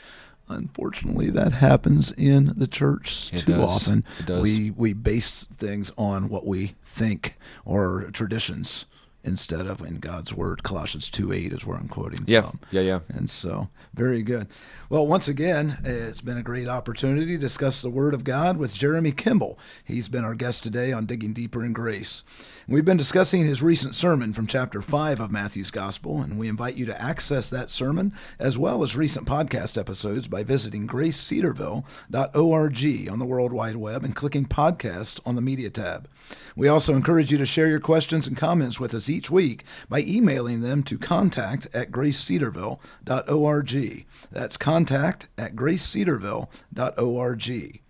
Unfortunately, 0.49 1.31
that 1.31 1.53
happens 1.53 2.11
in 2.11 2.53
the 2.57 2.66
church 2.66 3.33
it 3.33 3.40
too 3.40 3.53
does. 3.53 3.61
often. 3.61 4.05
It 4.18 4.27
does. 4.27 4.42
We 4.42 4.73
we 4.73 4.92
base 4.92 5.44
things 5.44 5.92
on 5.96 6.29
what 6.29 6.44
we 6.44 6.75
think 6.85 7.38
or 7.64 8.11
traditions 8.11 8.87
instead 9.24 9.66
of 9.66 9.83
in 9.83 9.96
God's 9.96 10.35
word. 10.35 10.62
Colossians 10.62 11.11
2 11.11 11.33
8 11.33 11.52
is 11.52 11.66
where 11.66 11.76
I'm 11.76 11.88
quoting 11.88 12.20
yeah. 12.26 12.42
from. 12.42 12.61
Yeah, 12.70 12.83
yeah. 12.83 13.00
And 13.09 13.28
so, 13.28 13.68
very 13.94 14.22
good. 14.22 14.48
Well, 14.88 15.06
once 15.06 15.28
again, 15.28 15.78
it's 15.85 16.20
been 16.20 16.38
a 16.38 16.42
great 16.42 16.68
opportunity 16.68 17.35
to 17.35 17.38
discuss 17.38 17.83
the 17.83 17.90
Word 17.90 18.14
of 18.14 18.24
God 18.24 18.56
with 18.56 18.74
Jeremy 18.74 19.12
Kimble. 19.12 19.59
He's 19.85 20.09
been 20.09 20.24
our 20.24 20.35
guest 20.35 20.62
today 20.62 20.92
on 20.92 21.06
Digging 21.06 21.33
Deeper 21.33 21.64
in 21.64 21.72
Grace. 21.72 22.24
We've 22.66 22.85
been 22.85 22.96
discussing 22.96 23.44
his 23.44 23.62
recent 23.62 23.94
sermon 23.94 24.33
from 24.33 24.46
chapter 24.46 24.80
5 24.80 25.20
of 25.20 25.30
Matthew's 25.30 25.70
Gospel, 25.70 26.20
and 26.20 26.38
we 26.38 26.48
invite 26.48 26.76
you 26.76 26.87
to 26.87 27.02
access 27.02 27.50
that 27.50 27.70
sermon 27.70 28.12
as 28.38 28.59
well 28.59 28.83
as 28.83 28.96
recent 28.96 29.26
podcast 29.26 29.78
episodes 29.78 30.28
by 30.28 30.44
visiting 30.44 30.87
gracecedarville.org 30.87 33.11
on 33.11 33.18
the 33.18 33.26
World 33.26 33.52
Wide 33.52 33.76
Web 33.76 34.04
and 34.04 34.14
clicking 34.14 34.46
podcast 34.46 35.20
on 35.26 35.35
the 35.35 35.42
Media 35.42 35.70
tab. 35.70 36.09
We 36.56 36.68
also 36.68 36.94
encourage 36.94 37.33
you 37.33 37.38
to 37.38 37.46
share 37.46 37.68
your 37.68 37.80
questions 37.80 38.26
and 38.26 38.37
comments 38.37 38.78
with 38.78 38.92
us 38.94 39.09
each 39.09 39.30
week 39.30 39.64
by 39.88 40.00
emailing 40.00 40.61
them 40.61 40.83
to 40.85 40.98
contact 40.98 41.66
at 41.72 41.90
gracecedarville.org. 41.90 44.06
That's 44.30 44.56
contact 44.56 45.28
at 45.38 45.56
gracecedarville.org. 45.56 47.80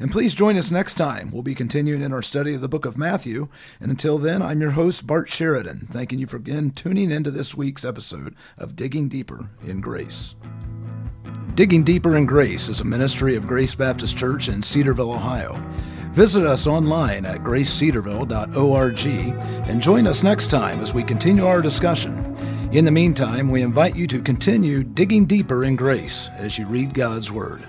And 0.00 0.10
please 0.10 0.32
join 0.34 0.56
us 0.56 0.70
next 0.70 0.94
time. 0.94 1.30
We'll 1.30 1.42
be 1.42 1.54
continuing 1.54 2.00
in 2.02 2.12
our 2.12 2.22
study 2.22 2.54
of 2.54 2.60
the 2.60 2.68
book 2.68 2.84
of 2.84 2.98
Matthew. 2.98 3.46
And 3.80 3.90
until 3.90 4.18
then, 4.18 4.42
I'm 4.42 4.60
your 4.60 4.72
host, 4.72 5.06
Bart 5.06 5.28
Sheridan, 5.28 5.86
thanking 5.90 6.18
you 6.18 6.26
for 6.26 6.38
again 6.38 6.70
tuning 6.70 7.12
into 7.12 7.30
this 7.30 7.54
week's 7.54 7.84
episode 7.84 8.34
of 8.58 8.74
Digging 8.74 9.08
Deeper 9.08 9.48
in 9.64 9.80
Grace. 9.80 10.34
Digging 11.54 11.84
Deeper 11.84 12.16
in 12.16 12.26
Grace 12.26 12.68
is 12.68 12.80
a 12.80 12.84
ministry 12.84 13.36
of 13.36 13.46
Grace 13.46 13.74
Baptist 13.74 14.16
Church 14.16 14.48
in 14.48 14.62
Cedarville, 14.62 15.12
Ohio. 15.12 15.62
Visit 16.12 16.44
us 16.44 16.66
online 16.66 17.24
at 17.24 17.38
gracecedarville.org 17.38 19.06
and 19.66 19.82
join 19.82 20.06
us 20.06 20.22
next 20.22 20.48
time 20.48 20.80
as 20.80 20.92
we 20.92 21.02
continue 21.02 21.46
our 21.46 21.62
discussion. 21.62 22.36
In 22.70 22.84
the 22.84 22.90
meantime, 22.90 23.48
we 23.50 23.62
invite 23.62 23.96
you 23.96 24.06
to 24.08 24.20
continue 24.20 24.82
digging 24.84 25.24
deeper 25.24 25.64
in 25.64 25.74
grace 25.74 26.28
as 26.36 26.58
you 26.58 26.66
read 26.66 26.92
God's 26.92 27.32
Word. 27.32 27.66